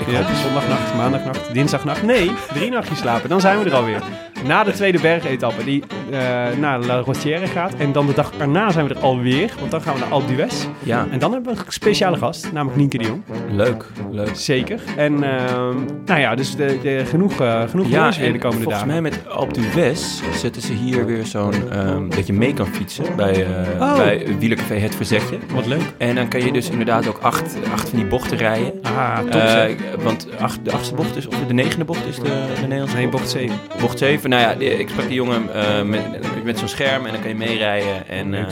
[0.07, 2.03] Ja, zondagnacht, maandagnacht, dinsdagnacht.
[2.03, 3.29] Nee, drie nachtjes slapen.
[3.29, 4.03] Dan zijn we er alweer.
[4.45, 6.19] Na de tweede bergetappe die eh,
[6.59, 7.73] naar La Rotière gaat.
[7.77, 9.51] En dan de dag erna zijn we er alweer.
[9.59, 10.65] Want dan gaan we naar Alpe d'Huez.
[10.83, 13.21] Ja, En dan hebben we een speciale gast, namelijk Nienke de Jong.
[13.51, 13.85] leuk.
[14.11, 14.29] leuk.
[14.33, 14.79] Zeker.
[14.97, 15.75] En ehm,
[16.05, 18.87] nou ja, dus de, de, genoeg, eh genoeg Ja, weer de komende volgens dagen.
[18.87, 21.71] mij met Alpe d'Huez zetten ze hier weer zo'n...
[21.71, 23.45] ehm, dat je mee kan fietsen bij,
[23.79, 23.95] Oh.
[23.97, 25.37] bij Wielercafé Het Verzetje.
[25.53, 25.81] Wat leuk.
[25.97, 28.73] En dan kan je dus inderdaad ook acht, acht van die bochten rijden.
[28.81, 32.23] Ah, top want acht, de achtste bocht is, of de negende bocht is de,
[32.55, 33.55] de Nederlandse Nee, bocht 7.
[33.81, 33.97] Bocht
[34.29, 37.29] 7, nou ja, ik sprak die jongen eh, met, met zo'n scherm en dan kan
[37.29, 38.07] je meerijden.
[38.07, 38.45] En, eh,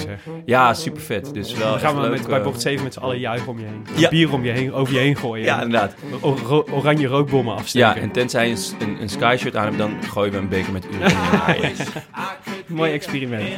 [0.45, 1.33] ja, super vet.
[1.33, 3.59] Dus wel Dan gaan we leuk, met, bij bocht 7 met z'n allen juichen om
[3.59, 3.85] je heen.
[3.95, 4.09] Ja.
[4.09, 5.45] Bier om je heen, over je heen gooien.
[5.45, 5.93] Ja, inderdaad.
[6.71, 7.87] Oranje rookbommen afsteken.
[7.87, 10.71] Ja, en tenzij je een, een, een skyshirt aan hebt, dan gooien we een beker
[10.71, 11.09] met uren
[11.61, 11.73] in je
[12.67, 13.49] Mooi experiment.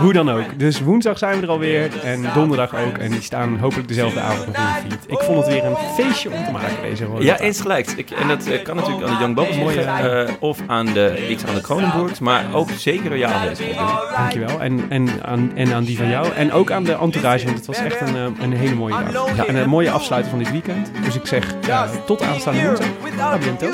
[0.00, 0.58] Hoe dan ook.
[0.58, 2.04] Dus woensdag zijn we er alweer.
[2.04, 2.98] En donderdag ook.
[2.98, 5.10] En die staan hopelijk dezelfde avond nog in de feed.
[5.10, 7.90] Ik vond het weer een feestje om te maken, deze rode Ja, eens gelijk.
[7.90, 11.53] Ik, en dat eh, kan natuurlijk aan de Young Bubbles of aan de X aan
[11.54, 13.88] de Kronenburgs, maar ook zeker door jou aanwezigheid.
[14.16, 14.60] Dankjewel.
[14.60, 16.32] En, en, aan, en aan die van jou.
[16.32, 19.36] En ook aan de entourage, want het was echt een, eh, een hele mooie dag.
[19.36, 20.90] Ja, en een mooie afsluiting van dit weekend.
[21.04, 22.88] Dus ik zeg ja, tot aanstaande woensdag.
[23.20, 23.70] A biento.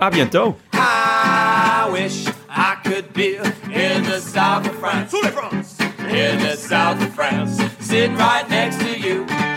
[0.00, 0.56] A biento.
[0.74, 5.16] I wish I could be in the south of France.
[6.08, 7.62] In the south of France.
[7.80, 9.51] Sitting right